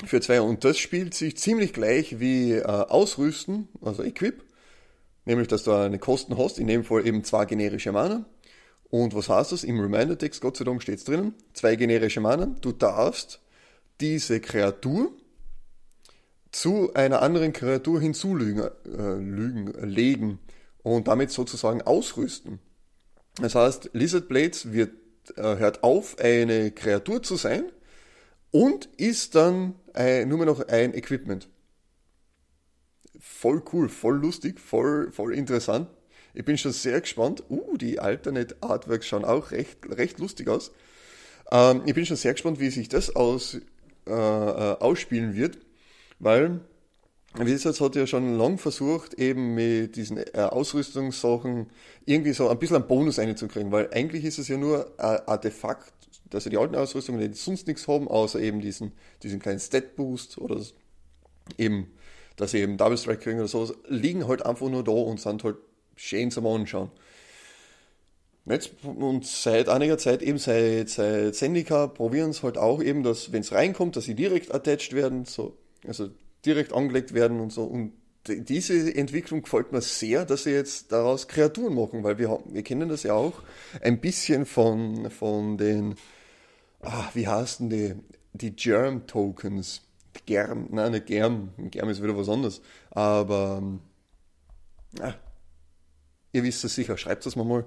Für 0.03 0.21
zwei. 0.21 0.41
Und 0.41 0.63
das 0.63 0.79
spielt 0.79 1.13
sich 1.13 1.37
ziemlich 1.37 1.73
gleich 1.73 2.19
wie 2.19 2.53
äh, 2.53 2.63
Ausrüsten, 2.63 3.67
also 3.81 4.01
Equip. 4.03 4.43
Nämlich, 5.25 5.47
dass 5.47 5.63
du 5.63 5.71
eine 5.71 5.99
Kosten 5.99 6.39
hast, 6.39 6.57
in 6.57 6.65
dem 6.65 6.83
Fall 6.83 7.05
eben 7.05 7.23
zwei 7.23 7.45
generische 7.45 7.91
Mana. 7.91 8.25
Und 8.91 9.15
was 9.15 9.29
heißt 9.29 9.53
das? 9.53 9.63
Im 9.63 9.79
Reminder-Text, 9.79 10.41
Gott 10.41 10.57
sei 10.57 10.65
Dank, 10.65 10.81
steht 10.83 10.99
es 10.99 11.05
drinnen. 11.05 11.33
Zwei 11.53 11.77
generische 11.77 12.19
Mana. 12.19 12.47
Du 12.61 12.73
darfst 12.73 13.39
diese 14.01 14.41
Kreatur 14.41 15.13
zu 16.51 16.93
einer 16.93 17.21
anderen 17.21 17.53
Kreatur 17.53 18.01
hinzulegen, 18.01 18.59
äh, 18.85 19.13
lügen, 19.15 19.67
legen 19.89 20.39
und 20.83 21.07
damit 21.07 21.31
sozusagen 21.31 21.81
ausrüsten. 21.81 22.59
Das 23.37 23.55
heißt, 23.55 23.91
Lizard 23.93 24.27
Blades 24.27 24.73
wird 24.73 24.91
äh, 25.37 25.55
hört 25.57 25.83
auf, 25.83 26.19
eine 26.19 26.71
Kreatur 26.71 27.23
zu 27.23 27.37
sein 27.37 27.71
und 28.51 28.89
ist 28.97 29.35
dann 29.35 29.75
ein, 29.93 30.27
nur 30.27 30.39
mehr 30.39 30.47
noch 30.47 30.67
ein 30.67 30.93
Equipment. 30.93 31.47
Voll 33.19 33.63
cool, 33.71 33.87
voll 33.87 34.17
lustig, 34.17 34.59
voll, 34.59 35.11
voll 35.13 35.33
interessant. 35.33 35.87
Ich 36.33 36.45
bin 36.45 36.57
schon 36.57 36.71
sehr 36.71 37.01
gespannt. 37.01 37.43
Uh, 37.49 37.77
die 37.77 37.99
Alternate 37.99 38.55
Artworks 38.61 39.07
schauen 39.07 39.25
auch 39.25 39.51
recht, 39.51 39.77
recht 39.89 40.19
lustig 40.19 40.47
aus. 40.47 40.71
Ähm, 41.51 41.81
ich 41.85 41.93
bin 41.93 42.05
schon 42.05 42.17
sehr 42.17 42.33
gespannt, 42.33 42.59
wie 42.59 42.69
sich 42.69 42.89
das 42.89 43.15
aus, 43.15 43.59
äh, 44.07 44.11
äh 44.11 44.13
ausspielen 44.79 45.35
wird, 45.35 45.57
weil 46.19 46.61
Wizards 47.33 47.79
hat 47.79 47.95
ja 47.95 48.05
schon 48.07 48.37
lang 48.37 48.57
versucht, 48.57 49.13
eben 49.13 49.55
mit 49.55 49.95
diesen 49.95 50.17
äh, 50.17 50.31
Ausrüstungssachen 50.33 51.67
irgendwie 52.05 52.33
so 52.33 52.49
ein 52.49 52.59
bisschen 52.59 52.77
einen 52.77 52.87
Bonus 52.87 53.19
einzukriegen, 53.19 53.71
weil 53.71 53.89
eigentlich 53.93 54.25
ist 54.25 54.37
es 54.37 54.49
ja 54.49 54.57
nur 54.57 54.91
ein 54.97 55.27
Artefakt, 55.27 55.93
dass 56.29 56.43
sie 56.43 56.49
die 56.49 56.57
alten 56.57 56.75
Ausrüstungen 56.75 57.19
die 57.19 57.37
sonst 57.37 57.67
nichts 57.67 57.87
haben, 57.87 58.07
außer 58.07 58.39
eben 58.39 58.59
diesen, 58.59 58.91
diesen 59.23 59.39
kleinen 59.39 59.59
Stat-Boost 59.59 60.39
oder 60.39 60.61
eben, 61.57 61.93
dass 62.35 62.51
sie 62.51 62.59
eben 62.59 62.77
Double 62.77 62.97
Strike 62.97 63.21
kriegen 63.21 63.39
oder 63.39 63.47
sowas, 63.47 63.73
liegen 63.87 64.27
halt 64.27 64.45
einfach 64.45 64.67
nur 64.69 64.83
da 64.83 64.91
und 64.91 65.19
sind 65.21 65.43
halt 65.43 65.57
schön 66.01 66.31
zum 66.31 66.47
Anschauen. 66.47 66.89
Und 68.83 69.25
seit 69.25 69.69
einiger 69.69 69.99
Zeit, 69.99 70.23
eben 70.23 70.39
seit, 70.39 70.89
seit 70.89 71.35
Zendika, 71.35 71.87
probieren 71.87 72.31
es 72.31 72.41
halt 72.41 72.57
auch 72.57 72.81
eben, 72.81 73.03
dass, 73.03 73.31
wenn 73.31 73.41
es 73.41 73.51
reinkommt, 73.51 73.95
dass 73.95 74.05
sie 74.05 74.15
direkt 74.15 74.53
attached 74.53 74.93
werden, 74.93 75.25
so, 75.25 75.57
also 75.85 76.09
direkt 76.43 76.73
angelegt 76.73 77.13
werden 77.13 77.39
und 77.39 77.53
so. 77.53 77.63
Und 77.63 77.93
diese 78.27 78.93
Entwicklung 78.95 79.43
gefällt 79.43 79.71
mir 79.71 79.81
sehr, 79.81 80.25
dass 80.25 80.43
sie 80.43 80.51
jetzt 80.51 80.91
daraus 80.91 81.27
Kreaturen 81.27 81.75
machen, 81.75 82.03
weil 82.03 82.17
wir, 82.17 82.39
wir 82.45 82.63
kennen 82.63 82.89
das 82.89 83.03
ja 83.03 83.13
auch 83.13 83.43
ein 83.81 84.01
bisschen 84.01 84.45
von, 84.45 85.11
von 85.11 85.57
den, 85.57 85.95
ah, 86.81 87.09
wie 87.13 87.27
heißen 87.27 87.69
die, 87.69 87.95
die 88.33 88.55
Germ-Tokens. 88.55 89.83
Germ, 90.25 90.67
nein, 90.71 90.91
nicht 90.91 91.05
Germ, 91.05 91.51
Germ 91.57 91.89
ist 91.89 92.03
wieder 92.03 92.17
was 92.17 92.27
anderes, 92.27 92.61
aber 92.89 93.63
ah, 94.99 95.13
ihr 96.33 96.43
wisst 96.43 96.63
es 96.63 96.75
sicher, 96.75 96.97
schreibt 96.97 97.25
das 97.25 97.35
mal 97.35 97.45
mal. 97.45 97.65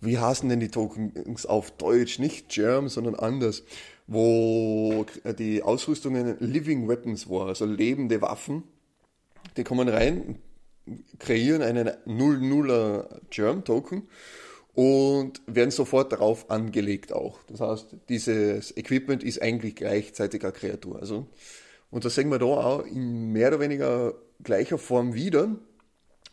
wie 0.00 0.18
heißen 0.18 0.48
denn 0.48 0.60
die 0.60 0.68
Tokens 0.68 1.46
auf 1.46 1.70
Deutsch? 1.72 2.18
Nicht 2.18 2.48
Germ, 2.48 2.88
sondern 2.88 3.14
anders. 3.14 3.62
Wo 4.06 5.06
die 5.38 5.62
Ausrüstungen 5.62 6.36
Living 6.40 6.88
Weapons 6.88 7.28
war, 7.28 7.48
also 7.48 7.64
lebende 7.64 8.20
Waffen. 8.20 8.64
Die 9.56 9.64
kommen 9.64 9.88
rein, 9.88 10.38
kreieren 11.18 11.62
einen 11.62 11.88
00er 12.06 13.20
Germ-Token 13.30 14.06
und 14.74 15.40
werden 15.46 15.70
sofort 15.70 16.12
darauf 16.12 16.50
angelegt 16.50 17.12
auch. 17.12 17.38
Das 17.46 17.60
heißt, 17.60 17.96
dieses 18.08 18.76
Equipment 18.76 19.22
ist 19.22 19.40
eigentlich 19.40 19.76
gleichzeitig 19.76 20.42
eine 20.42 20.52
Kreatur. 20.52 21.00
Also, 21.00 21.28
und 21.90 22.04
das 22.04 22.16
sehen 22.16 22.28
wir 22.30 22.38
da 22.38 22.46
auch 22.46 22.84
in 22.84 23.32
mehr 23.32 23.48
oder 23.48 23.60
weniger 23.60 24.14
gleicher 24.42 24.78
Form 24.78 25.14
wieder, 25.14 25.56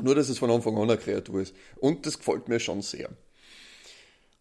nur 0.03 0.15
dass 0.15 0.29
es 0.29 0.39
von 0.39 0.51
Anfang 0.51 0.75
an 0.77 0.83
eine 0.83 0.97
Kreatur 0.97 1.41
ist. 1.41 1.55
Und 1.77 2.05
das 2.05 2.17
gefällt 2.17 2.47
mir 2.47 2.59
schon 2.59 2.81
sehr. 2.81 3.09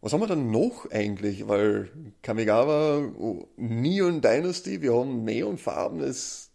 Was 0.00 0.12
haben 0.12 0.20
wir 0.20 0.26
dann 0.26 0.50
noch 0.50 0.90
eigentlich? 0.90 1.46
Weil 1.46 1.90
Kamigawa, 2.22 3.12
oh, 3.18 3.48
Neon 3.56 4.22
Dynasty, 4.22 4.80
wir 4.80 4.94
haben 4.94 5.24
neonfarbenes 5.24 6.50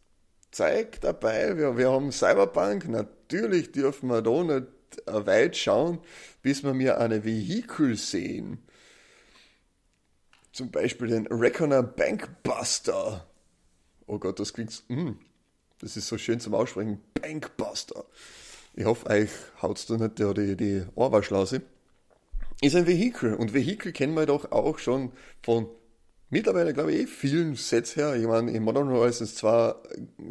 Zeug 0.51 0.99
dabei, 1.01 1.57
wir, 1.57 1.77
wir 1.77 1.91
haben 1.91 2.11
Cyberpunk, 2.11 2.87
natürlich 2.87 3.71
dürfen 3.71 4.09
wir 4.09 4.21
da 4.21 4.43
nicht 4.43 4.67
weit 5.05 5.57
schauen, 5.57 5.99
bis 6.41 6.63
wir 6.63 6.73
mir 6.73 6.99
eine 6.99 7.23
Vehikel 7.23 7.97
sehen. 7.97 8.59
Zum 10.51 10.71
Beispiel 10.71 11.09
den 11.09 11.27
Reckoner 11.27 11.83
Bankbuster. 11.83 13.27
Oh 14.07 14.17
Gott, 14.17 14.39
das 14.39 14.53
klingt, 14.53 14.83
mm, 14.87 15.11
das 15.79 15.97
ist 15.97 16.07
so 16.07 16.17
schön 16.17 16.39
zum 16.39 16.55
Aussprechen. 16.55 17.01
Bankbuster. 17.21 18.05
Ich 18.77 18.85
hoffe, 18.85 19.09
euch 19.09 19.29
haut's 19.61 19.85
da 19.85 19.95
nicht 19.95 20.19
die, 20.19 20.57
die 20.57 20.83
Ohrwaschlause. 20.95 21.61
Ist 22.61 22.75
ein 22.75 22.87
Vehikel. 22.87 23.33
Und 23.33 23.53
Vehikel 23.53 23.93
kennen 23.93 24.15
wir 24.15 24.25
doch 24.25 24.51
auch 24.51 24.79
schon 24.79 25.13
von 25.43 25.67
mittlerweile, 26.29 26.73
glaube 26.73 26.91
ich, 26.91 27.03
eh 27.03 27.07
vielen 27.07 27.55
Sets 27.55 27.95
her. 27.95 28.15
Ich 28.15 28.27
meine, 28.27 28.51
in 28.51 28.63
Modern 28.63 28.89
Horizons 28.89 29.35
2 29.35 29.75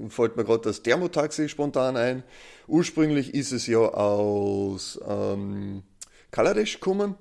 fällt 0.08 0.36
mir 0.36 0.44
gerade 0.44 0.62
das 0.62 0.82
Thermotaxi 0.82 1.48
spontan 1.48 1.96
ein. 1.96 2.22
Ursprünglich 2.66 3.32
ist 3.32 3.52
es 3.52 3.66
ja 3.66 3.78
aus 3.78 5.00
ähm, 5.08 5.82
Kaladesh 6.30 6.74
gekommen. 6.74 7.14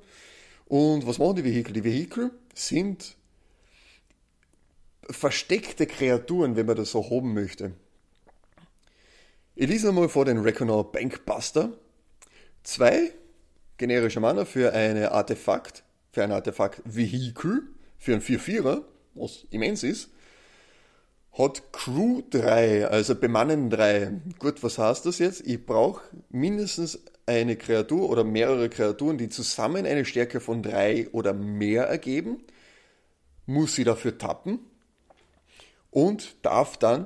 Und 0.66 1.08
was 1.08 1.20
machen 1.20 1.38
die 1.38 1.46
Vehikel? 1.46 1.72
Die 1.74 1.86
Vehikel 1.86 2.32
sind 2.54 3.16
versteckte 5.10 5.88
Kreaturen, 5.88 6.58
wenn 6.58 6.66
man 6.66 6.76
das 6.76 6.92
so 6.92 7.10
haben 7.10 7.34
möchte. 7.34 7.74
Ich 9.56 9.70
lese 9.70 9.90
einmal 9.90 10.10
vor 10.10 10.26
den 10.26 10.40
Reckoner 10.40 10.84
Bankbuster. 10.84 11.74
Zwei 12.64 13.12
generische 13.78 14.20
Mana 14.20 14.46
für 14.46 14.74
eine 14.74 15.12
Artefakt, 15.12 15.84
für 16.12 16.24
ein 16.24 16.32
Artefakt-Vehikel, 16.32 17.62
für 18.00 18.14
ein 18.14 18.22
4-4er, 18.22 18.82
was 19.14 19.46
immens 19.52 19.84
ist, 19.84 20.10
hat 21.34 21.72
Crew 21.72 22.24
3, 22.32 22.88
also 22.88 23.14
Bemannen 23.14 23.70
3. 23.70 24.22
Gut, 24.40 24.64
was 24.64 24.80
heißt 24.80 25.06
das 25.06 25.20
jetzt? 25.20 25.46
Ich 25.46 25.64
brauche 25.64 26.02
mindestens 26.30 27.04
eine 27.28 27.56
Kreatur 27.56 28.10
oder 28.10 28.24
mehrere 28.24 28.70
Kreaturen, 28.70 29.20
die 29.20 29.30
zusammen 29.30 29.86
eine 29.86 30.06
Stärke 30.06 30.40
von 30.40 30.64
3 30.64 31.10
oder 31.12 31.34
mehr 31.34 31.84
ergeben, 31.84 32.44
muss 33.46 33.76
sie 33.76 33.84
dafür 33.84 34.18
tappen 34.18 34.60
und 35.92 36.44
darf 36.44 36.78
dann, 36.78 37.06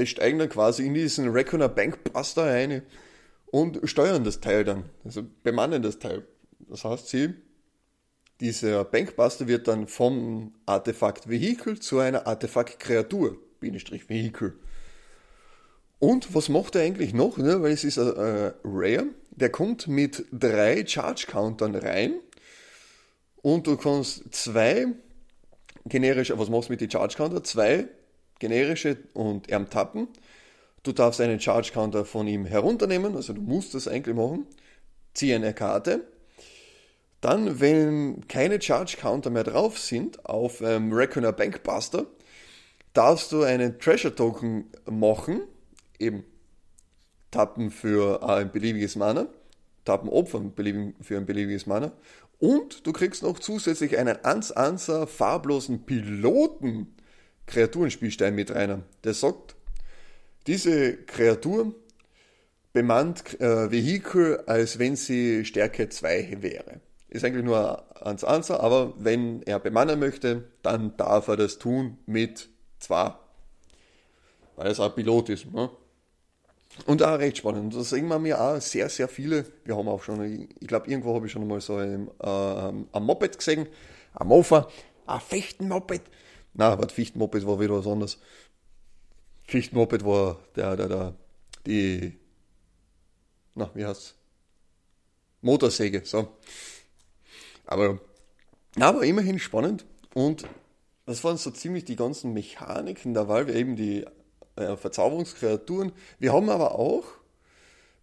das 0.00 0.08
steigen 0.08 0.38
dann 0.38 0.48
quasi 0.48 0.86
in 0.86 0.94
diesen 0.94 1.28
Reckoner 1.28 1.68
Bankbuster 1.68 2.46
rein 2.46 2.82
und 3.46 3.80
steuern 3.84 4.24
das 4.24 4.40
Teil 4.40 4.64
dann, 4.64 4.84
also 5.04 5.22
bemannen 5.42 5.82
das 5.82 5.98
Teil. 5.98 6.26
Das 6.68 6.84
heißt, 6.84 7.08
sie, 7.08 7.34
dieser 8.40 8.84
Bankbuster 8.84 9.46
wird 9.48 9.68
dann 9.68 9.86
vom 9.86 10.54
Artefakt 10.66 11.28
Vehikel 11.28 11.78
zu 11.78 11.98
einer 11.98 12.26
Artefakt 12.26 12.80
Kreatur, 12.80 13.36
Bindestrich 13.60 14.08
Vehikel. 14.08 14.54
Und 15.98 16.34
was 16.34 16.48
macht 16.48 16.76
er 16.76 16.82
eigentlich 16.82 17.12
noch? 17.12 17.36
Ne? 17.36 17.60
Weil 17.60 17.72
es 17.72 17.84
ist 17.84 17.98
ein 17.98 18.16
äh, 18.16 18.52
Rare. 18.64 19.06
Der 19.32 19.50
kommt 19.50 19.86
mit 19.86 20.24
drei 20.32 20.86
Charge 20.86 21.26
Countern 21.28 21.74
rein. 21.74 22.14
Und 23.42 23.66
du 23.66 23.76
kannst 23.76 24.34
zwei 24.34 24.86
generische, 25.84 26.38
was 26.38 26.48
machst 26.48 26.68
du 26.68 26.72
mit 26.72 26.80
den 26.80 26.90
Charge 26.90 27.16
Counter? 27.16 27.44
Zwei 27.44 27.88
generische 28.40 28.96
und 29.14 29.48
erm 29.48 29.70
tappen. 29.70 30.08
Du 30.82 30.92
darfst 30.92 31.20
einen 31.20 31.38
Charge 31.38 31.70
Counter 31.72 32.04
von 32.04 32.26
ihm 32.26 32.44
herunternehmen, 32.44 33.14
also 33.14 33.32
du 33.32 33.40
musst 33.40 33.74
das 33.74 33.86
eigentlich 33.86 34.16
machen. 34.16 34.46
Zieh 35.14 35.32
eine 35.34 35.54
Karte. 35.54 36.04
Dann, 37.20 37.60
wenn 37.60 38.26
keine 38.26 38.60
Charge 38.60 38.96
Counter 38.98 39.30
mehr 39.30 39.44
drauf 39.44 39.78
sind 39.78 40.24
auf 40.24 40.62
ähm, 40.62 40.92
Reckoner 40.92 41.32
Bankbuster, 41.32 42.06
darfst 42.94 43.30
du 43.30 43.42
einen 43.42 43.78
Treasure 43.78 44.14
Token 44.14 44.70
machen, 44.90 45.42
eben 45.98 46.24
tappen 47.30 47.70
für 47.70 48.22
ein 48.26 48.50
beliebiges 48.50 48.96
Mana, 48.96 49.28
tappen 49.84 50.08
opfern 50.08 50.52
für 51.00 51.16
ein 51.16 51.26
beliebiges 51.26 51.66
Mana 51.66 51.92
und 52.38 52.86
du 52.86 52.92
kriegst 52.92 53.22
noch 53.22 53.38
zusätzlich 53.38 53.98
einen 53.98 54.24
Ans-Anser 54.24 55.06
farblosen 55.06 55.84
Piloten 55.84 56.94
Kreaturenspielstein 57.50 58.34
mit 58.34 58.54
rein. 58.54 58.82
Der 59.04 59.14
sagt, 59.14 59.56
diese 60.46 60.96
Kreatur 60.96 61.74
bemannt 62.72 63.40
äh, 63.40 63.70
Vehikel, 63.70 64.38
als 64.46 64.78
wenn 64.78 64.96
sie 64.96 65.44
Stärke 65.44 65.88
2 65.88 66.38
wäre. 66.40 66.80
Ist 67.08 67.24
eigentlich 67.24 67.44
nur 67.44 67.84
ans 68.06 68.24
Answer, 68.24 68.60
aber 68.60 68.94
wenn 68.96 69.42
er 69.42 69.58
bemannen 69.58 69.98
möchte, 69.98 70.44
dann 70.62 70.96
darf 70.96 71.28
er 71.28 71.36
das 71.36 71.58
tun 71.58 71.98
mit 72.06 72.48
2. 72.78 73.14
Weil 74.56 74.66
es 74.68 74.80
ein 74.80 74.94
Pilot 74.94 75.30
ist. 75.30 75.52
Ne? 75.52 75.70
Und 76.86 77.02
auch 77.02 77.18
recht 77.18 77.38
spannend. 77.38 77.74
Das 77.74 77.90
sehen 77.90 78.06
wir 78.08 78.18
mir 78.18 78.40
auch 78.40 78.60
sehr, 78.60 78.88
sehr 78.88 79.08
viele. 79.08 79.44
Wir 79.64 79.76
haben 79.76 79.88
auch 79.88 80.02
schon, 80.02 80.48
ich 80.60 80.68
glaube, 80.68 80.88
irgendwo 80.88 81.14
habe 81.14 81.26
ich 81.26 81.32
schon 81.32 81.46
mal 81.46 81.60
so 81.60 81.76
ein, 81.76 82.08
äh, 82.22 82.26
ein 82.28 83.02
Moped 83.02 83.38
gesehen, 83.38 83.66
ein 84.14 84.28
Mofa, 84.28 84.68
ein 85.06 85.20
Fechtenmoped. 85.20 86.02
Na, 86.54 86.78
was 86.78 86.92
Fichtenmoped 86.92 87.46
war 87.46 87.60
wieder 87.60 87.78
was 87.78 87.86
anderes. 87.86 88.18
Fichtenmoped 89.44 90.04
war 90.04 90.38
der, 90.56 90.76
der, 90.76 90.88
der, 90.88 91.14
die, 91.66 92.18
na, 93.54 93.70
wie 93.74 93.84
heißt's? 93.84 94.14
Motorsäge, 95.42 96.02
so. 96.04 96.28
Aber, 97.64 98.00
aber 98.78 99.04
immerhin 99.04 99.38
spannend 99.38 99.86
und 100.14 100.44
das 101.06 101.24
waren 101.24 101.38
so 101.38 101.50
ziemlich 101.50 101.84
die 101.84 101.96
ganzen 101.96 102.32
Mechaniken 102.32 103.14
da 103.14 103.26
weil 103.26 103.46
wir 103.46 103.54
eben 103.54 103.74
die 103.74 104.04
äh, 104.56 104.76
Verzauberungskreaturen. 104.76 105.92
Wir 106.18 106.32
haben 106.32 106.50
aber 106.50 106.78
auch 106.78 107.04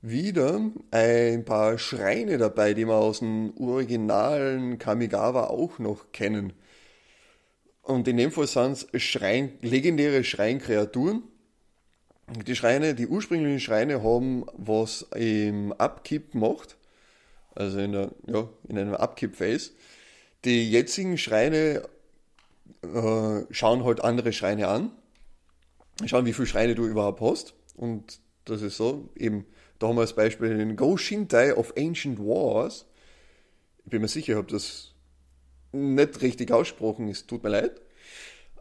wieder 0.02 0.62
ein 0.92 1.46
paar 1.46 1.78
Schreine 1.78 2.38
dabei, 2.38 2.74
die 2.74 2.86
wir 2.86 2.96
aus 2.96 3.20
dem 3.20 3.54
originalen 3.58 4.78
Kamigawa 4.78 5.46
auch 5.46 5.80
noch 5.80 6.12
kennen. 6.12 6.54
Und 7.88 8.08
in 8.08 8.18
dem 8.18 8.32
Fall 8.32 8.48
sind 8.48 8.88
es 8.92 9.02
Schrein, 9.02 9.54
legendäre 9.62 10.24
Schreinkreaturen. 10.24 11.24
Die 12.46 12.56
Schreine, 12.56 12.94
die 12.94 13.08
ursprünglichen 13.08 13.62
Schreine 13.62 14.04
haben 14.04 14.46
was 14.58 15.04
im 15.16 15.72
Upkeep 15.72 16.36
macht, 16.36 16.76
also 17.56 17.80
in, 17.80 17.94
der, 17.94 18.12
ja, 18.28 18.50
in 18.68 18.78
einem 18.78 18.94
Upkeep-Phase. 18.94 19.72
Die 20.44 20.70
jetzigen 20.70 21.18
Schreine 21.18 21.84
äh, 22.82 23.42
schauen 23.50 23.86
halt 23.86 24.04
andere 24.04 24.34
Schreine 24.34 24.68
an 24.68 24.92
schauen, 26.06 26.26
wie 26.26 26.34
viele 26.34 26.48
Schreine 26.48 26.76
du 26.76 26.86
überhaupt 26.86 27.22
hast. 27.22 27.54
Und 27.76 28.20
das 28.46 28.62
ist 28.62 28.78
so, 28.78 29.10
eben, 29.16 29.46
da 29.80 29.88
haben 29.88 29.96
wir 29.96 30.02
als 30.02 30.14
Beispiel 30.14 30.56
den 30.58 30.76
Go 30.76 30.98
Shintai 30.98 31.54
of 31.54 31.74
Ancient 31.78 32.20
Wars. 32.20 32.86
Ich 33.86 33.92
bin 33.92 34.02
mir 34.02 34.08
sicher, 34.08 34.34
ich 34.34 34.38
habe 34.38 34.52
das 34.52 34.94
nicht 35.72 36.22
richtig 36.22 36.52
ausgesprochen, 36.52 37.10
es 37.10 37.28
tut 37.28 37.44
mir 37.44 37.50
leid. 37.50 37.82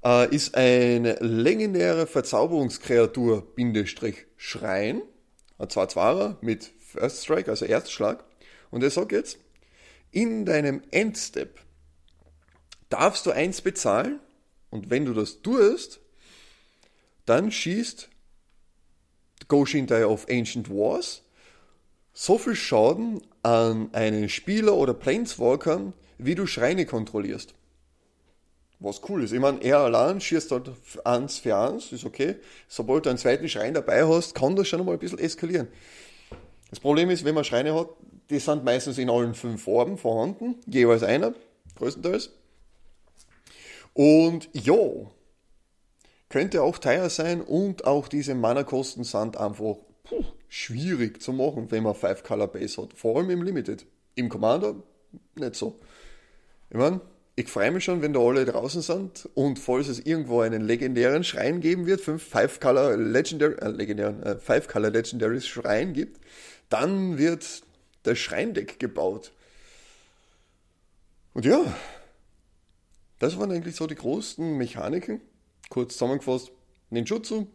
Äh, 0.04 0.34
ist 0.34 0.54
eine 0.54 1.14
legendäre 1.20 2.06
Verzauberungskreatur, 2.06 3.54
Bindestrich 3.54 4.26
Schrein. 4.36 5.02
Ein 5.58 5.68
2-2er 5.68 6.36
mit 6.40 6.70
First 6.78 7.24
Strike, 7.24 7.50
also 7.50 7.64
Erstschlag. 7.64 8.24
Und 8.70 8.82
er 8.82 8.90
sagt 8.90 9.12
jetzt, 9.12 9.38
in 10.10 10.44
deinem 10.44 10.82
Endstep 10.90 11.60
darfst 12.88 13.26
du 13.26 13.30
eins 13.30 13.60
bezahlen 13.60 14.20
und 14.70 14.90
wenn 14.90 15.04
du 15.04 15.12
das 15.12 15.42
tust, 15.42 16.00
dann 17.24 17.50
schießt 17.50 18.08
Goshintai 19.48 20.06
of 20.06 20.26
Ancient 20.28 20.70
Wars 20.70 21.22
so 22.12 22.38
viel 22.38 22.56
Schaden 22.56 23.20
an 23.42 23.92
einen 23.92 24.28
Spieler 24.28 24.74
oder 24.74 24.94
Planeswalker, 24.94 25.92
wie 26.18 26.34
du 26.34 26.46
Schreine 26.46 26.86
kontrollierst. 26.86 27.54
Was 28.78 29.00
cool 29.08 29.24
ist. 29.24 29.32
Ich 29.32 29.40
meine, 29.40 29.62
er 29.62 29.78
allein 29.78 30.20
schießt 30.20 30.50
halt 30.50 30.70
eins 31.04 31.38
für 31.38 31.56
eins, 31.56 31.92
ist 31.92 32.04
okay. 32.04 32.36
Sobald 32.68 33.06
du 33.06 33.10
einen 33.10 33.18
zweiten 33.18 33.48
Schrein 33.48 33.72
dabei 33.72 34.06
hast, 34.06 34.34
kann 34.34 34.54
das 34.54 34.68
schon 34.68 34.84
mal 34.84 34.92
ein 34.92 34.98
bisschen 34.98 35.18
eskalieren. 35.18 35.68
Das 36.70 36.80
Problem 36.80 37.08
ist, 37.08 37.24
wenn 37.24 37.34
man 37.34 37.44
Schreine 37.44 37.74
hat, 37.74 37.88
die 38.28 38.38
sind 38.38 38.64
meistens 38.64 38.98
in 38.98 39.08
allen 39.08 39.34
fünf 39.34 39.64
Farben 39.64 39.96
vorhanden, 39.96 40.56
jeweils 40.66 41.02
einer, 41.02 41.34
größtenteils. 41.76 42.30
Und 43.94 44.50
ja, 44.52 44.76
könnte 46.28 46.62
auch 46.62 46.78
teuer 46.78 47.08
sein 47.08 47.40
und 47.40 47.86
auch 47.86 48.08
diese 48.08 48.34
Mana-Kosten 48.34 49.04
sind 49.04 49.38
einfach 49.38 49.76
puh, 50.04 50.24
schwierig 50.48 51.22
zu 51.22 51.32
machen, 51.32 51.70
wenn 51.70 51.82
man 51.82 51.94
5 51.94 52.22
Color 52.22 52.48
Base 52.48 52.82
hat. 52.82 52.92
Vor 52.94 53.16
allem 53.16 53.30
im 53.30 53.42
Limited. 53.42 53.86
Im 54.16 54.28
Commander 54.28 54.74
nicht 55.36 55.54
so. 55.54 55.78
Ich 56.76 56.82
meine, 56.82 57.00
ich 57.36 57.48
freue 57.48 57.70
mich 57.70 57.84
schon, 57.84 58.02
wenn 58.02 58.12
da 58.12 58.20
alle 58.20 58.44
draußen 58.44 58.82
sind 58.82 59.30
und 59.32 59.58
falls 59.58 59.88
es 59.88 59.98
irgendwo 59.98 60.42
einen 60.42 60.60
legendären 60.60 61.24
Schrein 61.24 61.60
geben 61.60 61.86
wird, 61.86 62.02
5 62.02 62.60
Color 62.60 62.98
Legendary, 62.98 63.54
äh, 63.54 63.68
legendären, 63.68 64.22
äh, 64.22 64.36
Five 64.36 64.68
Color 64.68 64.90
Legendaries 64.90 65.46
Schrein 65.46 65.94
gibt, 65.94 66.20
dann 66.68 67.16
wird 67.16 67.62
das 68.02 68.18
Schreindeck 68.18 68.78
gebaut. 68.78 69.32
Und 71.32 71.46
ja, 71.46 71.64
das 73.20 73.38
waren 73.38 73.52
eigentlich 73.52 73.76
so 73.76 73.86
die 73.86 73.94
großen 73.94 74.58
Mechaniken. 74.58 75.22
Kurz 75.70 75.94
zusammengefasst, 75.94 76.52
Ninjutsu, 76.90 77.46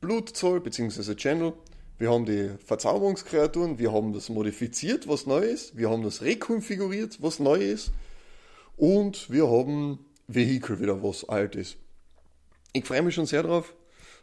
Blutzoll 0.00 0.60
bzw. 0.60 1.16
Channel. 1.16 1.54
Wir 1.98 2.12
haben 2.12 2.24
die 2.24 2.50
Verzauberungskreaturen, 2.64 3.80
wir 3.80 3.92
haben 3.92 4.12
das 4.12 4.28
modifiziert, 4.28 5.08
was 5.08 5.26
neu 5.26 5.40
ist, 5.40 5.76
wir 5.76 5.90
haben 5.90 6.04
das 6.04 6.22
rekonfiguriert, 6.22 7.20
was 7.20 7.40
neu 7.40 7.56
ist 7.56 7.90
und 8.80 9.30
wir 9.30 9.46
haben 9.46 9.98
Vehikel 10.26 10.80
wieder, 10.80 11.02
was 11.02 11.28
alt 11.28 11.54
ist. 11.54 11.76
Ich 12.72 12.86
freue 12.86 13.02
mich 13.02 13.14
schon 13.14 13.26
sehr 13.26 13.42
drauf 13.42 13.74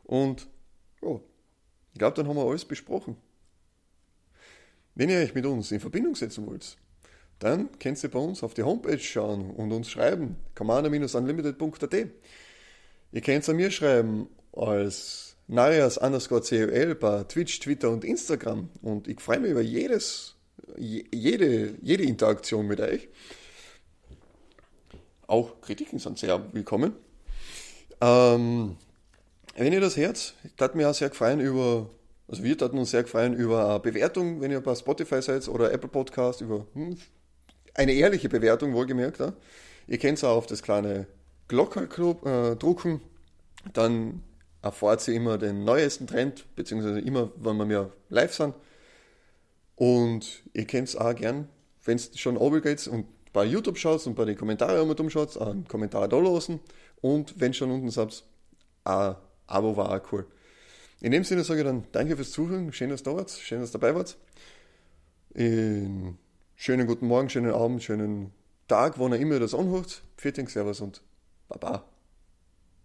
und 0.03 0.47
oh, 1.01 1.21
ich 1.93 1.99
glaube, 1.99 2.15
dann 2.15 2.27
haben 2.27 2.37
wir 2.37 2.45
alles 2.45 2.65
besprochen. 2.65 3.17
Wenn 4.95 5.09
ihr 5.09 5.19
euch 5.19 5.35
mit 5.35 5.45
uns 5.45 5.71
in 5.71 5.79
Verbindung 5.79 6.15
setzen 6.15 6.47
wollt, 6.47 6.75
dann 7.37 7.69
könnt 7.77 8.03
ihr 8.03 8.09
bei 8.09 8.17
uns 8.17 8.41
auf 8.41 8.55
die 8.55 8.63
Homepage 8.63 8.97
schauen 8.97 9.51
und 9.51 9.71
uns 9.71 9.91
schreiben, 9.91 10.37
commander-unlimited.at. 10.55 11.93
Ihr 13.11 13.21
könnt 13.21 13.47
an 13.47 13.55
mir 13.55 13.69
schreiben 13.69 14.27
als 14.53 15.35
Narias 15.47 15.99
underscore 15.99 16.41
COL 16.41 16.95
bei 16.95 17.23
Twitch, 17.25 17.59
Twitter 17.59 17.91
und 17.91 18.03
Instagram 18.03 18.69
und 18.81 19.07
ich 19.07 19.21
freue 19.21 19.39
mich 19.39 19.51
über 19.51 19.61
jedes, 19.61 20.35
jede, 20.77 21.75
jede 21.79 22.03
Interaktion 22.03 22.65
mit 22.65 22.81
euch. 22.81 23.07
Auch 25.27 25.61
Kritiken 25.61 25.99
sind 25.99 26.17
sehr 26.17 26.41
willkommen. 26.53 26.93
Ähm, 28.01 28.77
wenn 29.55 29.73
ihr 29.73 29.81
das 29.81 29.97
hört, 29.97 30.33
tat 30.55 30.75
mir 30.75 30.89
auch 30.89 30.93
sehr 30.93 31.09
gefallen 31.09 31.39
über 31.39 31.89
also 32.27 32.43
wir 32.43 32.57
hatten 32.59 32.77
uns 32.77 32.91
sehr 32.91 33.03
gefallen 33.03 33.33
über 33.33 33.69
eine 33.69 33.79
Bewertung, 33.79 34.41
wenn 34.41 34.51
ihr 34.51 34.59
bei 34.59 34.75
Spotify 34.75 35.21
seid 35.21 35.47
oder 35.47 35.71
Apple 35.71 35.89
Podcast, 35.89 36.41
über 36.41 36.67
hm, 36.73 36.97
eine 37.73 37.93
ehrliche 37.93 38.27
Bewertung, 38.27 38.73
wohlgemerkt. 38.73 39.19
Ja. 39.19 39.33
Ihr 39.87 39.97
könnt 39.97 40.17
es 40.17 40.23
auch 40.25 40.35
auf 40.35 40.45
das 40.45 40.61
kleine 40.61 41.07
Glocke 41.47 41.83
äh, 41.83 42.55
drucken, 42.57 42.99
dann 43.73 44.23
erfahrt 44.61 45.07
ihr 45.07 45.13
immer 45.13 45.37
den 45.37 45.63
neuesten 45.63 46.05
Trend, 46.05 46.45
beziehungsweise 46.55 46.99
immer, 46.99 47.31
wenn 47.37 47.55
wir 47.55 47.65
mehr 47.65 47.91
live 48.09 48.33
sind. 48.33 48.55
Und 49.75 50.43
ihr 50.51 50.65
könnt 50.65 50.89
es 50.89 50.97
auch 50.97 51.15
gern, 51.15 51.47
wenn 51.85 51.95
es 51.95 52.19
schon 52.19 52.35
oben 52.35 52.61
geht 52.61 52.85
und 52.87 53.05
bei 53.33 53.45
YouTube 53.45 53.77
schaut 53.77 54.05
und 54.07 54.15
bei 54.15 54.25
den 54.25 54.37
Kommentaren 54.37 54.81
immer 54.81 54.99
umschaut, 54.99 55.37
einen 55.37 55.67
Kommentar 55.67 56.07
da 56.07 56.19
lassen. 56.19 56.59
Und 57.01 57.39
wenn 57.39 57.53
schon 57.53 57.71
unten 57.71 57.89
seid, 57.89 58.23
ein 58.83 59.15
Abo 59.47 59.77
war 59.77 59.91
auch 59.91 60.11
cool. 60.11 60.25
In 61.01 61.11
dem 61.11 61.23
Sinne 61.23 61.43
sage 61.43 61.59
ich 61.59 61.65
dann 61.65 61.83
danke 61.91 62.15
fürs 62.15 62.31
Zuhören, 62.31 62.73
schön, 62.73 62.89
dass 62.89 63.03
du 63.03 63.11
da 63.11 63.17
wart, 63.17 63.31
schön, 63.31 63.61
dass 63.61 63.71
du 63.71 63.77
dabei 63.77 63.95
wart. 63.95 64.17
In 65.33 66.17
schönen 66.55 66.87
guten 66.87 67.07
Morgen, 67.07 67.29
schönen 67.29 67.53
Abend, 67.53 67.83
schönen 67.83 68.31
Tag, 68.67 68.99
wann 68.99 69.13
ihr 69.13 69.19
immer 69.19 69.39
das 69.39 69.53
anhört. 69.53 70.01
Vielen 70.17 70.47
Servus 70.47 70.81
und 70.81 71.01
Baba. 71.47 71.96